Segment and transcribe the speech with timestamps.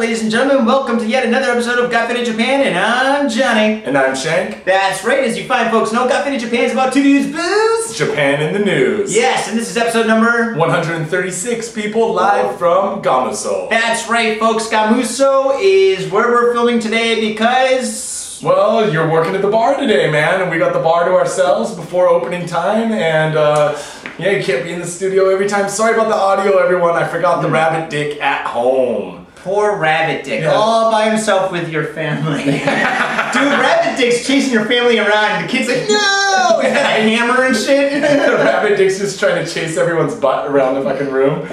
[0.00, 0.64] Yo, what's up, ladies and gentlemen?
[0.66, 3.82] Welcome to yet another episode of Got Faded Japan, and I'm Johnny.
[3.84, 4.64] And I'm Shank.
[4.64, 7.96] That's right, as you find folks know, Got Faded Japan is about two dudes booze.
[7.96, 9.14] Japan in the news.
[9.14, 10.54] Yes, and this is episode number.
[10.56, 13.68] 136 people live from Gamuso.
[13.68, 14.68] That's right, folks.
[14.68, 18.40] Gamuso is where we're filming today because.
[18.42, 21.74] Well, you're working at the bar today, man, and we got the bar to ourselves
[21.74, 23.78] before opening time, and uh,
[24.18, 25.68] yeah, you can't be in the studio every time.
[25.68, 26.94] Sorry about the audio, everyone.
[26.96, 27.52] I forgot the Mm.
[27.52, 29.26] rabbit dick at home.
[29.42, 30.52] Poor Rabbit Dick, Yeah.
[30.52, 32.44] all by himself with your family.
[32.44, 36.60] Dude, Rabbit Dick's chasing your family around, and the kid's like, no!
[36.62, 37.92] He's got a hammer and shit.
[38.02, 41.48] the rabbit dick's just trying to chase everyone's butt around the fucking room.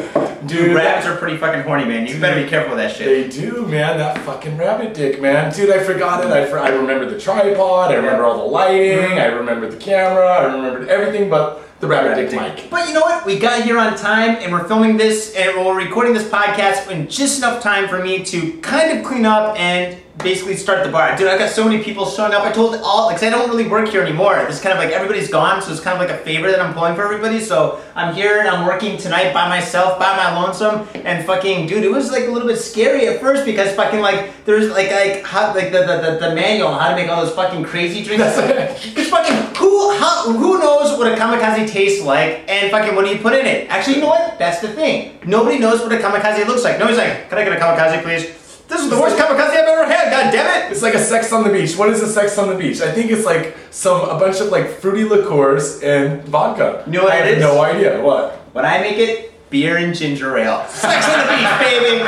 [0.47, 2.07] Dude, Rabbits are pretty fucking horny, man.
[2.07, 3.31] You better be careful with that shit.
[3.31, 3.97] They do, man.
[3.97, 5.53] That fucking rabbit dick, man.
[5.53, 6.31] Dude, I forgot it.
[6.31, 7.91] I, for, I remember the tripod.
[7.91, 8.97] I remember all the lighting.
[8.99, 9.19] Mm-hmm.
[9.19, 10.25] I remember the camera.
[10.25, 12.69] I remembered everything but the rabbit, dick mic.
[12.69, 13.25] But you know what?
[13.25, 17.07] We got here on time and we're filming this and we're recording this podcast in
[17.07, 21.15] just enough time for me to kind of clean up and basically start the bar.
[21.15, 22.43] Dude, I got so many people showing up.
[22.43, 24.37] I told all, like, I don't really work here anymore.
[24.39, 26.73] It's kind of like everybody's gone, so it's kind of like a favor that I'm
[26.73, 27.39] pulling for everybody.
[27.39, 31.83] So I'm here and I'm working tonight by myself, by my lonesome, and fucking, dude,
[31.83, 35.23] it was like a little bit scary at first because fucking like there's like like
[35.23, 38.03] how, like the, the, the, the manual on how to make all those fucking crazy
[38.03, 38.35] drinks.
[38.35, 43.11] There's fucking who how, who knows what a kamikaze tastes like and fucking what do
[43.11, 43.69] you put in it?
[43.69, 44.39] Actually, you know what?
[44.39, 45.19] That's the thing.
[45.25, 46.79] Nobody knows what a kamikaze looks like.
[46.79, 48.46] Nobody's like, can I get a kamikaze, please?
[48.67, 50.11] This is the worst kamikaze I've ever had.
[50.11, 50.71] God damn it!
[50.71, 51.77] It's like a sex on the beach.
[51.77, 52.81] What is a sex on the beach?
[52.81, 56.83] I think it's like some a bunch of like fruity liqueurs and vodka.
[56.85, 57.43] You know what I it have is?
[57.43, 58.01] no idea.
[58.01, 58.33] What?
[58.53, 60.65] When I make it, beer and ginger ale.
[60.67, 62.03] Sex on the beach, baby.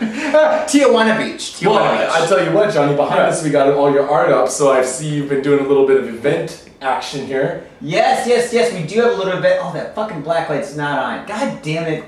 [0.70, 1.54] Tijuana Beach.
[1.58, 2.10] Tijuana Well, Beach.
[2.22, 2.94] I tell you what, Johnny.
[2.94, 4.48] Behind us, we got all your art up.
[4.48, 7.66] So I see you've been doing a little bit of event action here.
[7.80, 9.58] Yes, yes, yes, we do have a little bit.
[9.60, 11.26] Oh, that fucking black light's not on.
[11.26, 12.04] God damn it.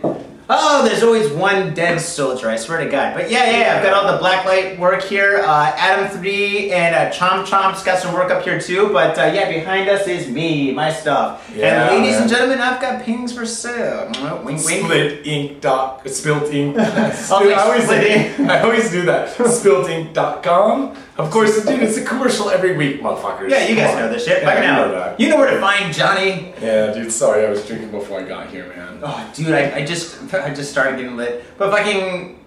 [0.50, 3.14] Oh, there's always one dead soldier, I swear to God.
[3.14, 5.38] But yeah, yeah, I've got all the black light work here.
[5.38, 8.92] Uh, Adam 3 and uh, Chomp Chomp's got some work up here too.
[8.92, 11.50] But uh, yeah, behind us is me, my stuff.
[11.54, 12.22] Yeah, and ladies man.
[12.22, 14.10] and gentlemen, I've got pings for sale.
[14.12, 14.84] Mwah, Wink, wink.
[14.84, 16.76] Split ink dot spilt ink.
[16.76, 19.34] like I always say, I always do that.
[19.36, 20.96] Spiltink.com.
[21.18, 23.50] Of course, dude, it's a commercial every week, motherfuckers.
[23.50, 24.42] Yeah, you guys know this shit.
[24.42, 25.14] Yeah, you now.
[25.18, 26.51] You know where to find Johnny.
[26.62, 27.10] Yeah, dude.
[27.12, 29.00] Sorry, I was drinking before I got here, man.
[29.02, 31.44] Oh, dude, I, I just I just started getting lit.
[31.58, 32.38] But fucking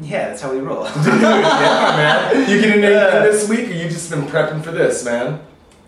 [0.00, 0.84] yeah, that's how we roll.
[0.84, 2.50] Dude, yeah, man.
[2.50, 3.22] You getting anything Uh.
[3.22, 5.40] this week, or you just been prepping for this, man?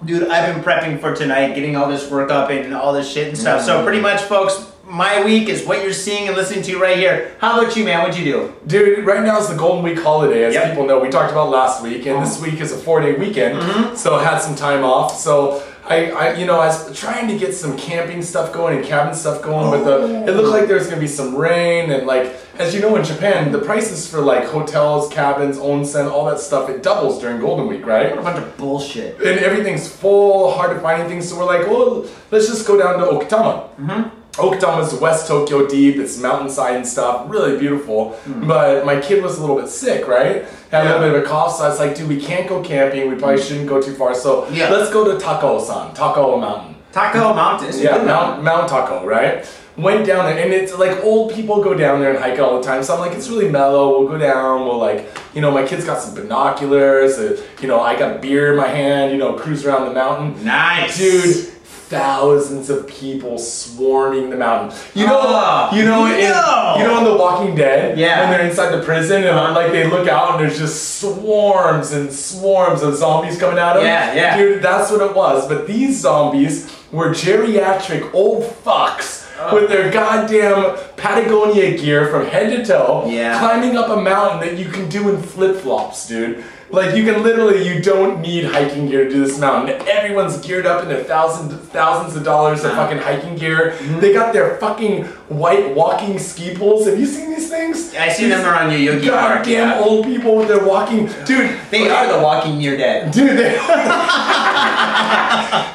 [0.04, 3.28] Dude, I've been prepping for tonight, getting all this work up and all this shit
[3.28, 3.62] and stuff.
[3.62, 7.34] So pretty much, folks, my week is what you're seeing and listening to right here.
[7.40, 8.02] How about you, man?
[8.02, 8.52] What'd you do?
[8.66, 10.68] Dude, right now is the Golden Week holiday, as Yep.
[10.70, 10.98] people know.
[10.98, 13.96] We talked about last week, and this week is a four-day weekend, Mm-hmm.
[13.96, 15.16] so I had some time off.
[15.16, 18.86] So I, I, you know, I was trying to get some camping stuff going and
[18.86, 22.06] cabin stuff going, but the it looked like there was gonna be some rain and
[22.06, 26.40] like, as you know, in Japan, the prices for like hotels, cabins, onsen, all that
[26.40, 28.10] stuff, it doubles during Golden Week, right?
[28.10, 29.16] What a bunch of bullshit.
[29.18, 31.20] and everything's full, hard to find anything.
[31.20, 33.68] So we're like, well, let's just go down to Okutama.
[33.76, 34.20] Mm-hmm.
[34.36, 35.96] Okutama's West Tokyo deep.
[35.96, 38.18] It's mountainside and stuff, really beautiful.
[38.26, 40.44] But my kid was a little bit sick, right?
[40.70, 42.60] Had a little bit of a cough, so I was like, dude, we can't go
[42.62, 43.08] camping.
[43.08, 44.14] We probably shouldn't go too far.
[44.14, 44.70] So Yeah.
[44.70, 46.74] let's go to Takao-san, Takao Mountain.
[46.92, 47.72] Taco Mountain.
[47.80, 49.44] Yeah, Mount, Mount Taco, right?
[49.76, 52.62] Went down there, and it's like old people go down there and hike all the
[52.64, 52.84] time.
[52.84, 53.98] So I'm like, it's really mellow.
[53.98, 54.60] We'll go down.
[54.64, 57.18] We'll like, you know, my kid's got some binoculars.
[57.18, 59.10] Uh, you know, I got beer in my hand.
[59.10, 60.44] You know, cruise around the mountain.
[60.44, 60.96] Nice.
[60.96, 61.52] Dude,
[61.98, 64.76] thousands of people swarming the mountain.
[64.94, 66.74] You know, Oh, you know, in, no.
[66.78, 68.20] you know, in The Walking Dead, Yeah.
[68.20, 69.54] when they're inside the prison and Uh-huh.
[69.54, 73.84] like they look out and there's just swarms and swarms of zombies coming at them.
[73.84, 74.36] Yeah, yeah.
[74.36, 75.46] Dude, that's what it was.
[75.46, 79.22] But these zombies were geriatric old fucks.
[79.40, 79.54] Oh.
[79.56, 83.36] With their goddamn Patagonia gear from head to toe, Yeah.
[83.38, 86.44] climbing up a mountain that you can do in flip flops, dude.
[86.74, 89.80] Like you can literally, you don't need hiking gear to do this mountain.
[89.86, 92.86] Everyone's geared up in their thousands, thousands of dollars of Uh-huh.
[92.86, 93.76] fucking hiking gear.
[93.78, 94.00] Mm-hmm.
[94.00, 96.86] They got their fucking white walking ski poles.
[96.88, 97.94] Have you seen these things?
[97.94, 99.44] I see them around your Yogi Park.
[99.44, 99.80] Goddamn yeah.
[99.84, 101.56] old people with their walking, dude.
[101.70, 103.12] They are the walking near dead.
[103.12, 103.52] Dude, they,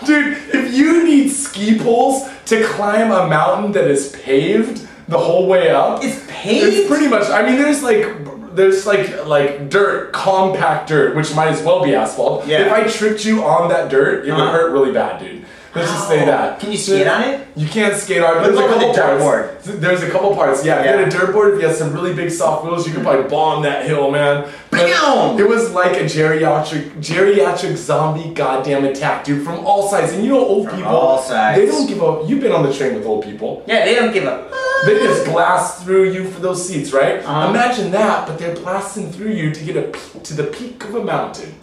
[0.05, 5.47] dude, if you need ski poles to climb a mountain that is paved the whole
[5.47, 6.73] way up, It's paved?
[6.75, 7.29] It's pretty much.
[7.29, 8.05] I mean, there's like.
[8.53, 12.45] There's like like dirt, compact dirt, which might as well be asphalt.
[12.47, 12.65] Yeah.
[12.65, 14.51] If I tripped you on that dirt, it would Uh-huh.
[14.51, 15.38] hurt really bad, dude.
[15.75, 16.59] Let's just say that.
[16.59, 17.47] Can you skate on it?
[17.55, 18.41] You can't skate on it.
[18.43, 19.65] There's a couple with a dirt parts.
[19.65, 20.65] There's a couple parts.
[20.65, 20.97] Yeah, if you Yeah.
[20.97, 23.29] had a dirt board, if you had some really big soft wheels, you could probably
[23.29, 24.45] bomb that hill, man.
[24.71, 25.39] But Bam!
[25.39, 30.13] It was like a geriatric geriatric zombie goddamn attack, dude, from all sides.
[30.13, 31.59] And you know old From people all sides.
[31.59, 32.27] They don't give up.
[32.27, 33.63] You've been on the train with old people.
[33.67, 34.51] Yeah, they don't give up.
[34.85, 37.19] They just blast through you for those seats, right?
[37.23, 37.49] Uh-huh.
[37.49, 40.95] Imagine that, but they're blasting through you to get a peak, to the peak of
[40.95, 41.53] a mountain.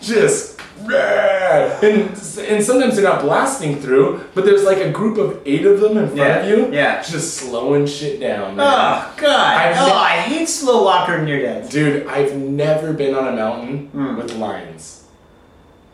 [0.00, 1.78] Just rah.
[1.82, 5.80] and and sometimes they're not blasting through, but there's like a group of eight of
[5.80, 7.02] them in front Yeah, of you, yeah.
[7.02, 8.56] just slowing shit down.
[8.56, 8.66] Man.
[8.66, 9.56] Oh God!
[9.56, 11.70] I've oh, ne- I hate slow walker near death.
[11.70, 14.16] Dude, I've never been on a mountain Hmm.
[14.16, 15.04] with lions.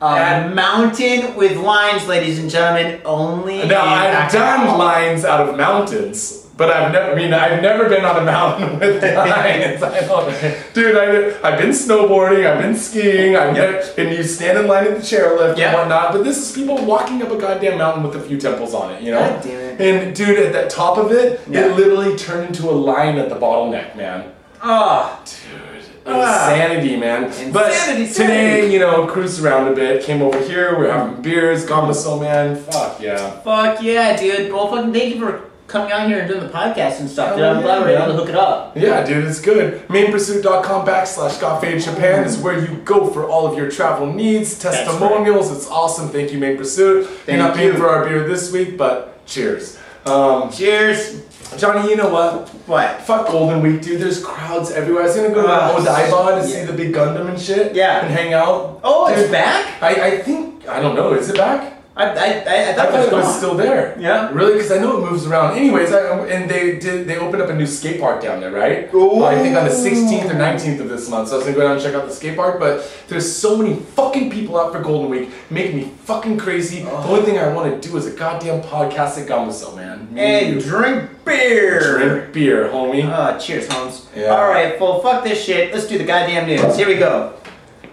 [0.01, 3.59] A mountain with lines, ladies and gentlemen, only.
[3.69, 7.13] Now in I've done lines out of mountains, but I've never.
[7.13, 9.83] I mean, I've never been on a mountain with lions.
[9.83, 10.97] I don't, dude.
[10.97, 12.47] I, I've been snowboarding.
[12.47, 13.37] I've been skiing.
[13.37, 13.97] I've Yep.
[13.97, 15.69] been, and you stand in line at the chairlift Yep.
[15.69, 16.13] and whatnot.
[16.13, 19.03] But this is people walking up a goddamn mountain with a few temples on it.
[19.03, 19.21] You know.
[19.21, 19.81] God damn it.
[19.81, 21.67] And dude, at the top of it, Yeah.
[21.67, 24.25] it literally turned into a line at the bottleneck, man.
[24.63, 25.83] Oh, Dude,
[26.15, 26.51] Ah.
[26.53, 27.33] insanity, man.
[27.53, 31.65] but Insanity, today, you know, cruised around a bit, came over here, we're having beers,
[31.65, 32.57] Gamuso, man.
[32.57, 33.31] Fuck yeah.
[33.43, 34.53] fuck yeah, dude!
[34.53, 35.41] Well, fucking thank you for
[35.73, 37.45] coming out here and doing the podcast and stuff, dude.
[37.45, 38.77] I'm glad yeah, we were able to hook it up.
[38.77, 39.89] Yeah, dude, it's good.
[39.89, 44.53] Mainpursuit.com backslash Got Faded Japan is where you go for all of your travel needs,
[44.65, 44.73] right.
[44.73, 45.51] testimonials.
[45.51, 46.11] It's awesome.
[46.11, 47.07] Thank you, Main Pursuit.
[47.07, 47.79] Thank You're not paying you.
[47.79, 49.79] for our beer this week, but cheers.
[50.05, 51.23] Um, Cheers.
[51.59, 52.49] Johnny, you know what?
[52.67, 53.03] What?
[53.03, 54.01] Fuck Golden Week, dude.
[54.01, 55.03] There's crowds everywhere.
[55.03, 56.55] I was gonna go to Ah, Odaiba to yeah.
[56.55, 57.75] see the big Gundam and shit.
[57.75, 58.01] Yeah.
[58.05, 58.81] And hang out.
[58.83, 59.83] Oh, it's back.
[59.83, 61.13] I, I think I don't know.
[61.13, 61.82] Is it back?
[61.95, 63.95] I I, I, I I thought thought it it was still there.
[64.01, 64.31] Yeah.
[64.33, 64.55] Really?
[64.55, 65.59] Because I know it moves around.
[65.59, 67.07] Anyways, I, and they did.
[67.07, 68.93] They opened up a new skate park down there, right?
[68.95, 69.25] Ooh.
[69.25, 71.29] I think on the 16th or 19th of this month.
[71.29, 72.59] So I was gonna go down and check out the skate park.
[72.59, 76.83] But there's so many fucking people out for Golden Week, making me fucking crazy.
[76.83, 80.13] The only thing I want to do is a goddamn podcast at Gamuso, man.
[80.15, 80.61] Me And you.
[80.63, 81.99] drink beer.
[81.99, 83.05] drink beer, homie.
[83.07, 84.07] Uh, cheers, Holmes.
[84.17, 84.29] Yeah.
[84.29, 85.73] All right, well, fuck this shit.
[85.75, 86.75] Let's do the goddamn news.
[86.77, 87.35] Here we go.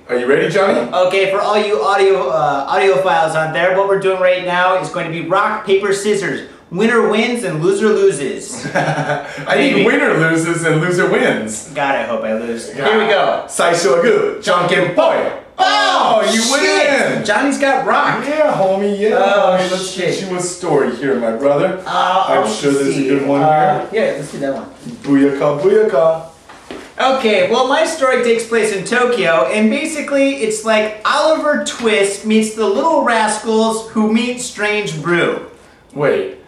[0.10, 0.92] Are you ready, Johnny?
[0.92, 4.82] Okay, for all you audio uh, audio files out there, what we're doing right now
[4.82, 6.50] is going to be rock paper scissors.
[6.72, 8.66] Winner wins and loser loses.
[8.76, 9.76] I Maybe.
[9.84, 11.70] think winner loses and loser wins.
[11.76, 12.72] God, I hope I lose.
[12.74, 13.46] Here we go.
[13.48, 14.44] Saisho good.
[14.44, 15.44] Junkin Poi.
[15.60, 17.12] Oh, you shit.
[17.18, 17.26] win.
[17.26, 18.26] Johnny's got rock.
[18.26, 18.98] Yeah, homie.
[19.00, 19.16] Yeah.
[19.16, 19.70] Oh, homie.
[19.72, 20.20] Let's shit.
[20.20, 21.84] get you a story here, my brother.
[21.86, 24.70] Uh, I'm let's sure there's a good one Uh, Yeah, let's do that one.
[25.04, 26.29] Booyaka, booyaka.
[27.00, 32.56] Okay, well, my story takes place in Tokyo, and basically, it's like Oliver Twist meets
[32.56, 35.50] the Little Rascals who meet Strange Brew.
[35.94, 36.40] Wait.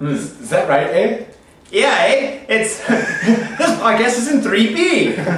[0.00, 1.24] Is, is that right, eh?
[1.70, 2.44] Yeah, eh?
[2.48, 5.16] It's this podcast is in 3B.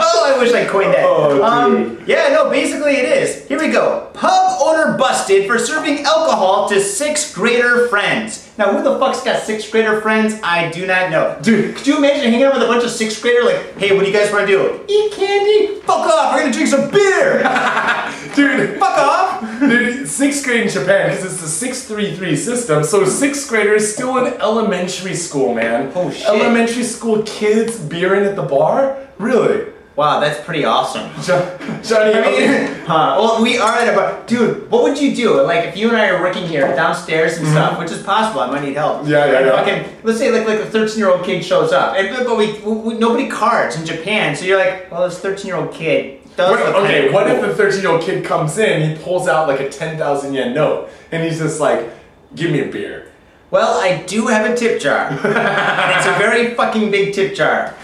[0.00, 1.04] oh, I wish I coined that.
[1.04, 3.46] Oh, Um, yeah, no, basically it is.
[3.48, 4.08] Here we go.
[4.14, 8.48] Pub owner busted for serving alcohol to sixth grader friends.
[8.58, 10.38] Now, who the fuck's got sixth grader friends?
[10.42, 11.38] I do not know.
[11.40, 11.74] Dude.
[11.74, 14.10] could you imagine hanging out with a bunch of sixth grader like, hey, what do
[14.10, 14.84] you guys want to do?
[14.88, 15.80] Eat candy?
[15.80, 16.34] Fuck off!
[16.34, 17.38] We're gonna drink some beer.
[18.36, 19.60] Dude, Fuck off!
[19.60, 24.34] Dude, sixth grade in Japan, because it's the 633 system, so sixth graders still in
[24.34, 25.90] elementary school, man.
[25.94, 26.26] Oh, shit.
[26.26, 28.98] Elementary school kids beering at the bar?
[29.18, 29.72] Really?
[29.94, 31.10] Wow, that's pretty awesome.
[31.22, 31.38] So,
[31.82, 34.22] Johnny, I mean, huh, well, we are at a bar.
[34.26, 35.40] Dude, what would you do?
[35.42, 38.50] Like, if you and I are working here downstairs and stuff, which is possible, I
[38.50, 39.02] might need help.
[39.02, 39.10] Mm-hmm.
[39.10, 39.56] Yeah, yeah, yeah.
[39.56, 42.58] Fucking, let's say, like, like a 13 year old kid shows up, and but we,
[42.62, 46.50] we nobody cards in Japan, so you're like, well, this 13 year old kid does
[46.50, 47.36] What- okay, kinda what cool.
[47.36, 50.54] if the 13 year old kid comes in, he pulls out like a 10,000 yen
[50.54, 51.88] note, and he's just like,
[52.34, 53.08] give me a beer.
[53.50, 57.74] Well, I do have a tip jar, and it's a very fucking big tip jar.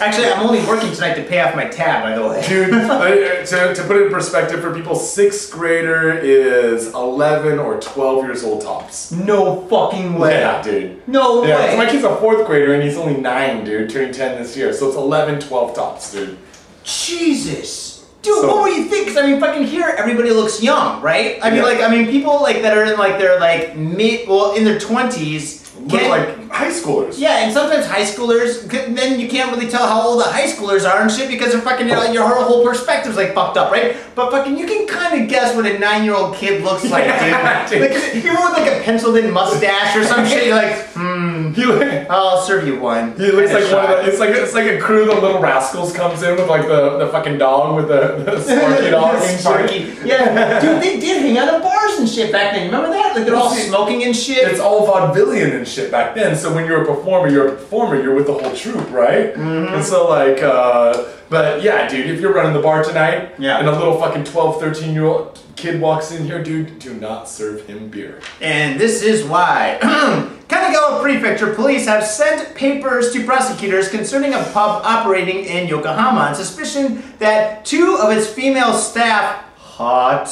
[0.00, 2.44] Actually, I'm only working tonight to pay off my tab, by the way.
[2.48, 3.08] Dude, uh,
[3.44, 8.42] to, to put it in perspective for people, sixth grader is 11 or 12 years
[8.44, 9.12] old tops.
[9.12, 10.40] No fucking way.
[10.40, 11.06] Yeah, dude.
[11.08, 11.66] No Yeah, way.
[11.68, 14.72] 'cause my kid's a fourth grader and he's only nine, dude, turning 10 this year.
[14.72, 16.36] So it's 11, 12 tops, dude.
[16.82, 18.04] Jesus.
[18.22, 19.06] Dude, So- what would you think?
[19.06, 21.38] Because I mean, fucking here, everybody looks young, right?
[21.42, 21.64] I mean, Yeah.
[21.64, 24.78] like, I mean, people like that are in like their like mid, well, in their
[24.78, 25.60] twenties.
[25.86, 27.18] Look like high schoolers.
[27.18, 28.62] yeah, and sometimes high schoolers.
[28.94, 31.60] Then you can't really tell how old the high schoolers are and shit because they're
[31.60, 33.96] fucking you know, your whole perspective's like fucked up, right?
[34.14, 37.80] But fucking, you can kind of guess what a nine-year-old kid looks like, Yeah, dude.
[37.90, 37.90] dude.
[37.90, 41.64] Like, even with like a penciled-in mustache or some shit, you're like, hmm, He,
[42.08, 43.16] I'll serve you one.
[43.16, 45.40] he looks like one of the, it's like it's like a crew of the little
[45.40, 49.40] rascals comes in with like the, the fucking dog with the, the sparky dog shit.
[49.40, 49.78] Sparky.
[50.04, 52.66] Yeah, dude, they did hang out at bars and shit back then.
[52.66, 53.16] Remember that?
[53.16, 54.46] Like they're all smoking and shit.
[54.48, 56.36] It's all vaudevillian and shit back then.
[56.36, 58.02] So when you're a performer, you're a performer.
[58.02, 59.32] You're with the whole troupe, right?
[59.34, 59.74] Mm-hmm.
[59.74, 63.58] And so like, uh, but yeah, dude, if you're running the bar tonight, Yeah.
[63.58, 67.28] and a little fucking 12, 13 year old kid walks in here, dude, do not
[67.28, 68.20] serve him beer.
[68.40, 69.78] And this is why.
[70.48, 76.34] Kanagawa Prefecture police have sent papers to prosecutors concerning a pub operating in Yokohama on
[76.34, 80.28] suspicion that two of its female staff, hot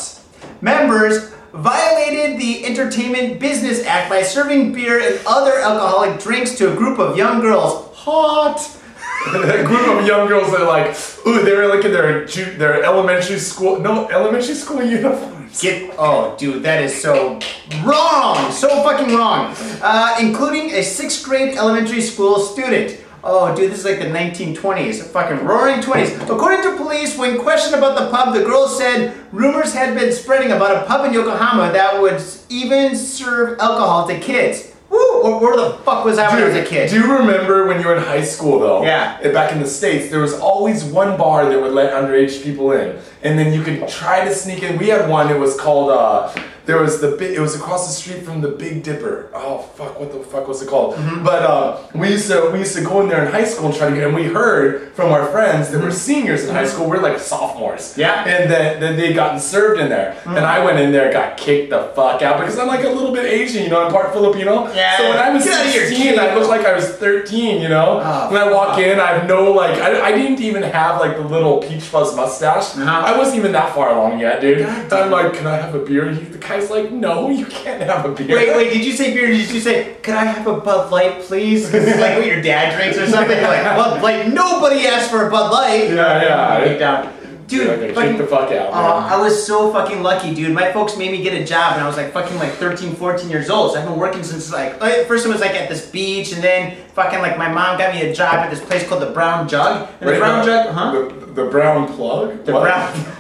[0.61, 6.77] members, violated the Entertainment Business Act by serving beer and other alcoholic drinks to a
[6.77, 7.95] group of young girls.
[7.97, 8.79] Hot.
[9.35, 12.57] a group of young girls that are like, ooh, they were like in their ju-
[12.57, 15.61] their elementary school, no elementary school uniforms.
[15.61, 17.39] Get oh, dude, that is so
[17.85, 19.55] wrong, so fucking wrong.
[19.83, 22.99] Uh, including a sixth grade elementary school student.
[23.25, 26.23] Oh, dude, this is like the 1920s, fucking roaring 20s.
[26.29, 30.51] According to police, when questioned about the pub, the girl said rumors had been spreading
[30.51, 34.73] about a pub in Yokohama that would even serve alcohol to kids.
[34.91, 35.23] Woo!
[35.23, 36.91] Where, where the fuck was I when I was a kid?
[36.91, 38.83] Do you remember when you were in high school though?
[38.83, 39.21] Yeah.
[39.25, 42.73] uh, Back in the States, there was always one bar that would let underage people
[42.73, 43.01] in.
[43.23, 44.79] And then you could try to sneak in.
[44.79, 47.93] We had one, it was called, uh, there was the big, it was across the
[47.93, 49.31] street from the Big Dipper.
[49.35, 50.95] Oh fuck, what the fuck was it called?
[50.95, 51.25] Mm-hmm.
[51.25, 53.75] But uh, we used to we used to go in there in high school and
[53.75, 56.89] try to get, and we heard from our friends that were seniors in high school,
[56.89, 57.93] we're like sophomores.
[57.93, 58.01] Mm-hmm.
[58.01, 58.25] Yeah.
[58.25, 58.43] Mm-hmm.
[58.43, 60.17] And that, that they'd gotten served in there.
[60.25, 63.13] And I went in there, got kicked the fuck out because I'm like a little
[63.13, 64.73] bit Asian, you know, I'm part Filipino.
[64.73, 64.99] Yeah.
[64.99, 66.19] So when I was Get out of here, 16.
[66.19, 68.01] I looked like I was 13, you know?
[68.05, 71.17] Oh, when I walk in, I have no, like, I, I didn't even have, like,
[71.17, 72.77] the little peach fuzz mustache.
[72.77, 73.12] Uh-huh.
[73.15, 74.63] I wasn't even that far along yet, dude.
[74.63, 76.09] I'm like, can I have a beer?
[76.09, 78.37] And he, the guy's like, no, you can't have a beer.
[78.37, 79.27] Wait, wait, did you say beer?
[79.29, 81.71] Did you say, can I have a Bud Light, please?
[81.71, 83.37] 'Cause it's like what your dad drinks or something.
[83.39, 85.91] You're like, Bud Light, nobody asked for a Bud Light.
[85.91, 86.79] Yeah, yeah.
[86.79, 87.13] Down.
[87.59, 89.15] Dude, I fucking- the fuck out, Uh.
[89.15, 90.53] I was so fucking lucky, dude.
[90.55, 93.29] My folks made me get a job when I was like fucking like 13, 14
[93.31, 93.73] years old.
[93.73, 96.77] So I've been working since like, first it was like at this beach, and then
[96.95, 99.89] fucking like my mom got me a job at this place called the Brown Jug.
[100.01, 100.93] And the Brown Jug, huh?
[100.93, 102.45] The, the brown plug?
[102.45, 102.63] The What?
[102.63, 103.05] Brown.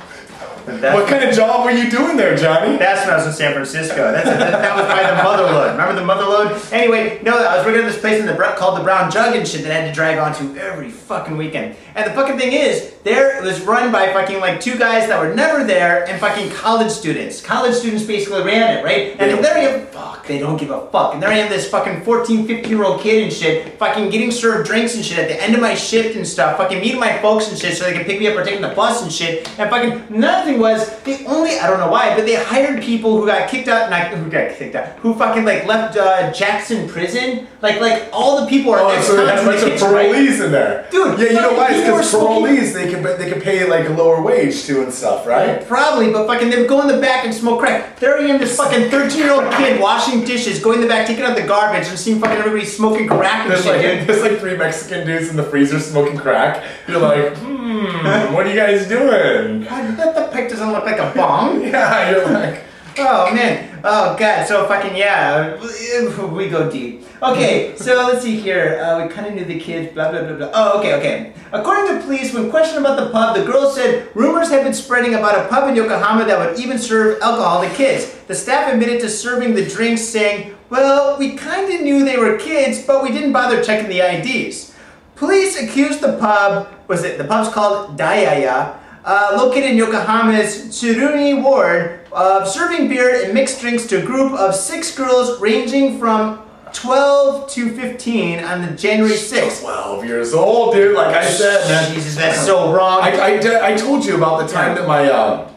[0.64, 2.76] That's, What kind of job were you doing there, Johnny?
[2.76, 4.12] that's when I was in San Francisco.
[4.12, 5.72] That's that, that was by the Motherload.
[5.72, 6.72] Remember the Motherload?
[6.72, 9.46] Anyway, no, I was working at this place in the called the Brown Jug and
[9.46, 11.74] shit that I had to drag onto every fucking weekend.
[11.96, 15.20] And the fucking thing is, there it was run by fucking like two guys that
[15.20, 17.40] were never there and fucking college students.
[17.40, 19.18] College students basically ran it, right?
[19.18, 21.14] They And there I am, fuck, they don't give a fuck.
[21.14, 24.30] And there I am, this fucking 14, 15 year old kid and shit, fucking getting
[24.30, 27.18] served drinks and shit at the end of my shift and stuff, fucking meeting my
[27.18, 29.48] folks and shit so they can pick me up or taking the bus and shit.
[29.58, 33.20] And fucking another thing was, they only, I don't know why, but they hired people
[33.20, 36.32] who got kicked out, and not who got kicked out, who fucking like left uh,
[36.32, 37.48] Jackson prison.
[37.60, 39.94] Like, like all the people are Oh, so they had a ex-cons bunch of kitchen,
[39.94, 40.10] right?
[40.10, 40.88] parolees in there.
[40.90, 41.68] Dude, Yeah, you know why?
[41.70, 45.26] It's because parolees, they can, they can pay, like, a lower wage, too, and stuff,
[45.26, 45.66] right?
[45.66, 47.98] Probably, but fucking they would go in the back and smoke crack.
[47.98, 51.06] There I am, this fucking 13 year old kid washing dishes, going in the back,
[51.06, 54.22] taking out the garbage, and seeing fucking everybody smoking crack and There's shit, like, there's
[54.22, 56.64] like three Mexican dudes in the freezer smoking crack.
[56.86, 57.84] You're like, hmm,
[58.34, 59.64] what are you guys doing?
[59.64, 61.62] God, that the pipe doesn't look like a bomb.
[61.72, 62.64] Yeah, you're like,
[62.98, 63.71] Oh man.
[63.84, 64.46] Oh god.
[64.46, 65.58] So fucking yeah.
[66.32, 67.04] We go deep.
[67.22, 67.74] Okay.
[67.76, 68.80] So let's see here.
[68.82, 69.92] Uh, we kind of knew the kids.
[69.92, 70.50] Blah blah blah blah.
[70.54, 71.32] Oh okay okay.
[71.52, 75.14] According to police, when questioned about the pub, the girl said rumors had been spreading
[75.14, 78.14] about a pub in Yokohama that would even serve alcohol to kids.
[78.26, 82.38] The staff admitted to serving the drinks, saying, "Well, we kind of knew they were
[82.38, 84.72] kids, but we didn't bother checking the IDs."
[85.16, 88.74] Police accused the pub, was it, the pub's called Dayaya,
[89.04, 94.32] uh, located in Yokohama's Tsurumi ward, of serving beer and mixed drinks to a group
[94.32, 96.42] of six girls ranging from
[96.72, 99.60] 12 to 15 on the January 6th.
[99.60, 100.96] 12 years old, dude.
[100.96, 101.94] Like I said, man.
[101.94, 103.00] Jesus, that's so wrong.
[103.02, 105.50] I, I, I told you about the time that my uh,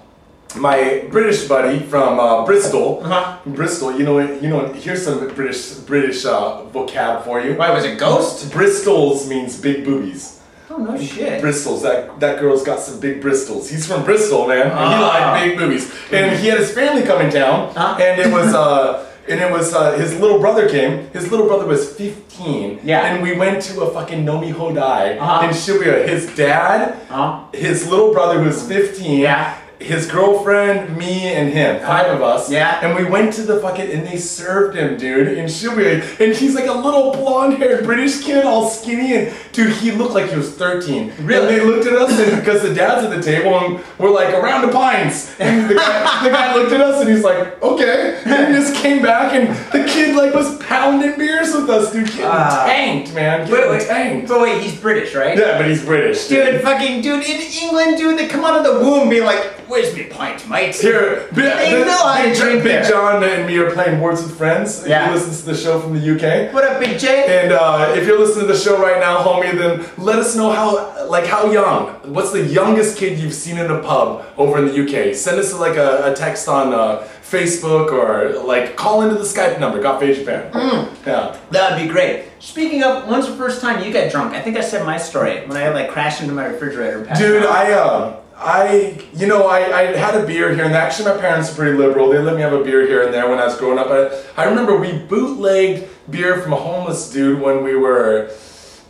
[0.58, 3.38] my British buddy from uh, Bristol, Uh-huh.
[3.46, 7.56] Bristol, you know, you know, here's some British British uh, vocab for you.
[7.56, 8.52] Why, was it Ghost?
[8.52, 10.35] Bristol's means big boobies.
[10.78, 11.40] Oh, no shit.
[11.42, 13.70] Bristol's that that girl's got some big Bristols.
[13.70, 14.68] He's from Bristol, man.
[14.68, 15.08] And he Ah.
[15.14, 15.90] liked big boobies.
[16.12, 17.96] And he had his family coming down, Huh?
[18.00, 19.06] and it was uh.
[19.28, 21.10] And it was uh, his little brother came.
[21.12, 22.80] His little brother was 15.
[22.84, 23.08] Yeah.
[23.08, 25.46] And we went to a fucking Nomi Hodai Uh-huh.
[25.48, 26.08] in Shibuya.
[26.08, 27.40] His dad, uh-huh.
[27.52, 29.56] his little brother who was 15, Yeah.
[29.86, 32.52] His girlfriend, me, and him, five of us.
[32.52, 32.80] Yeah.
[32.86, 36.02] And we went to the fucking, and they served him, dude, in Shibuya.
[36.20, 40.14] And he's like a little blonde haired British kid, all skinny, and dude, he looked
[40.14, 41.14] like he was 13.
[41.22, 41.48] Really?
[41.48, 44.34] And they looked at us, and because the dad's at the table, and we're like,
[44.34, 45.40] a round of pints.
[45.40, 48.22] And the guy, the guy looked at us, and he's like, okay.
[48.26, 52.08] And he just came back, and the kid, like, was pounding beers with us, dude.
[52.08, 52.66] Getting Ah.
[52.66, 53.48] tanked, man.
[53.48, 54.28] Getting Wait, wait, tanked.
[54.28, 55.38] but wait, he's British, right?
[55.38, 56.28] Yeah, but he's British.
[56.28, 59.55] Dude, Dude, fucking dude, in England, dude, they come out of the womb being like,
[59.68, 60.76] where's me pint, mate?
[60.76, 62.84] Here, Big, They know how to Big, drink Big there.
[62.90, 64.86] John and me are playing Words with Friends.
[64.88, 65.08] Yeah.
[65.08, 66.54] He listens to the show from the UK.
[66.54, 67.44] What up, Big J?
[67.44, 70.52] And uh, if you're listening to the show right now, homie, then let us know
[70.52, 71.90] how, like, how young.
[72.14, 75.16] What's the youngest kid you've seen in a pub over in the UK?
[75.16, 79.60] Send us like a, a text on uh, Facebook or like call into the Skype
[79.60, 79.82] number.
[79.82, 80.52] Got Phase Japan.
[80.52, 81.06] Mm.
[81.06, 81.38] Yeah.
[81.52, 82.26] That would be great.
[82.40, 84.34] Speaking of, when's the first time you got drunk?
[84.34, 87.04] I think I said my story when I like crashed into my refrigerator.
[87.18, 87.50] Dude, out.
[87.56, 91.52] I uh, I, you know, I, I had a beer here, and actually my parents
[91.52, 92.10] are pretty liberal.
[92.10, 93.88] They let me have a beer here and there when I was growing up.
[93.88, 98.30] I, I remember we bootlegged beer from a homeless dude when we were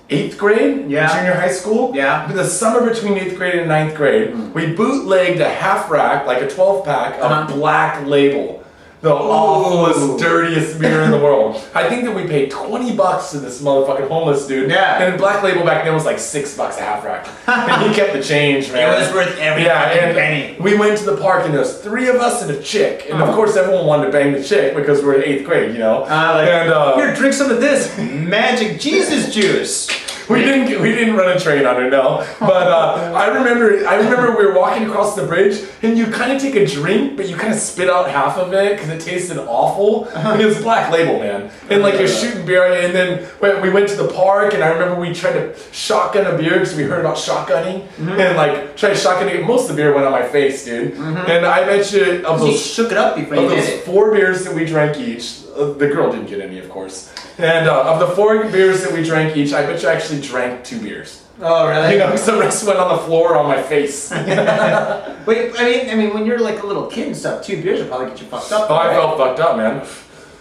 [0.10, 1.16] eighth grade, Yeah.
[1.16, 1.96] junior high school.
[1.96, 2.28] Yeah.
[2.32, 6.50] The summer between eighth grade and ninth grade, we bootlegged a half rack, like a
[6.50, 7.54] 12 pack of Uh-huh.
[7.56, 8.64] Black Label.
[9.06, 11.64] The awfulest, dirtiest beer in the world.
[11.76, 14.72] I think that we paid 20 bucks to this motherfucking homeless dude.
[14.72, 15.04] Yeah.
[15.04, 17.28] And Black Label back then was like six bucks a half rack.
[17.48, 18.92] and he kept the change, man.
[18.92, 20.58] It was worth every Yeah, and penny.
[20.60, 23.22] we went to the park and there was three of us and a chick, and
[23.22, 23.36] of Oh.
[23.36, 26.04] course everyone wanted to bang the chick because we're in eighth grade, you know.
[26.06, 29.88] Uh, like, and uh, here, drink some of this magic Jesus juice.
[30.29, 32.25] We didn't we didn't run a train on her, no.
[32.39, 36.32] But uh, I remember I remember we were walking across the bridge, and you kind
[36.32, 39.01] of take a drink, but you kind of spit out half of it because it
[39.01, 40.08] tasted awful.
[40.10, 41.51] And it was Black Label, man.
[41.70, 44.70] And like you're shooting beer, and then when we went to the park, and I
[44.70, 48.89] remember we tried to shotgun a beer because we heard about shotgunning, and like tried
[48.89, 49.46] to shotgun it.
[49.46, 50.94] Most of the beer went on my face, dude.
[50.96, 54.53] And I bet you of those shook it up before of those four beers that
[54.55, 57.12] we drank each, uh, the girl didn't get any, of course.
[57.38, 60.63] And uh, of the four beers that we drank each, I bet you actually drank
[60.63, 61.24] two beers.
[61.42, 61.94] Oh, really?
[61.94, 64.10] You know, 'cause the rest went on the floor on my face.
[64.12, 67.82] Wait, I mean, I mean, when you're like a little kid and stuff, two beers
[67.82, 68.70] will probably get you fucked up.
[68.72, 68.94] Oh, I right?
[68.96, 69.82] felt fucked up, man.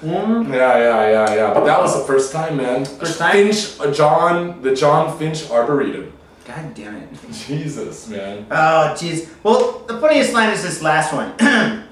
[0.05, 0.53] Mm.
[0.55, 1.55] Yeah, yeah, yeah, yeah.
[1.55, 2.85] But that was the first time, man.
[2.85, 3.33] First time?
[3.33, 6.13] Finch, uh, John, the John Finch Arboretum.
[6.47, 7.09] God damn it.
[7.33, 8.47] Jesus, man.
[8.51, 9.31] Oh, jeez.
[9.43, 11.33] Well, the funniest line is this last one.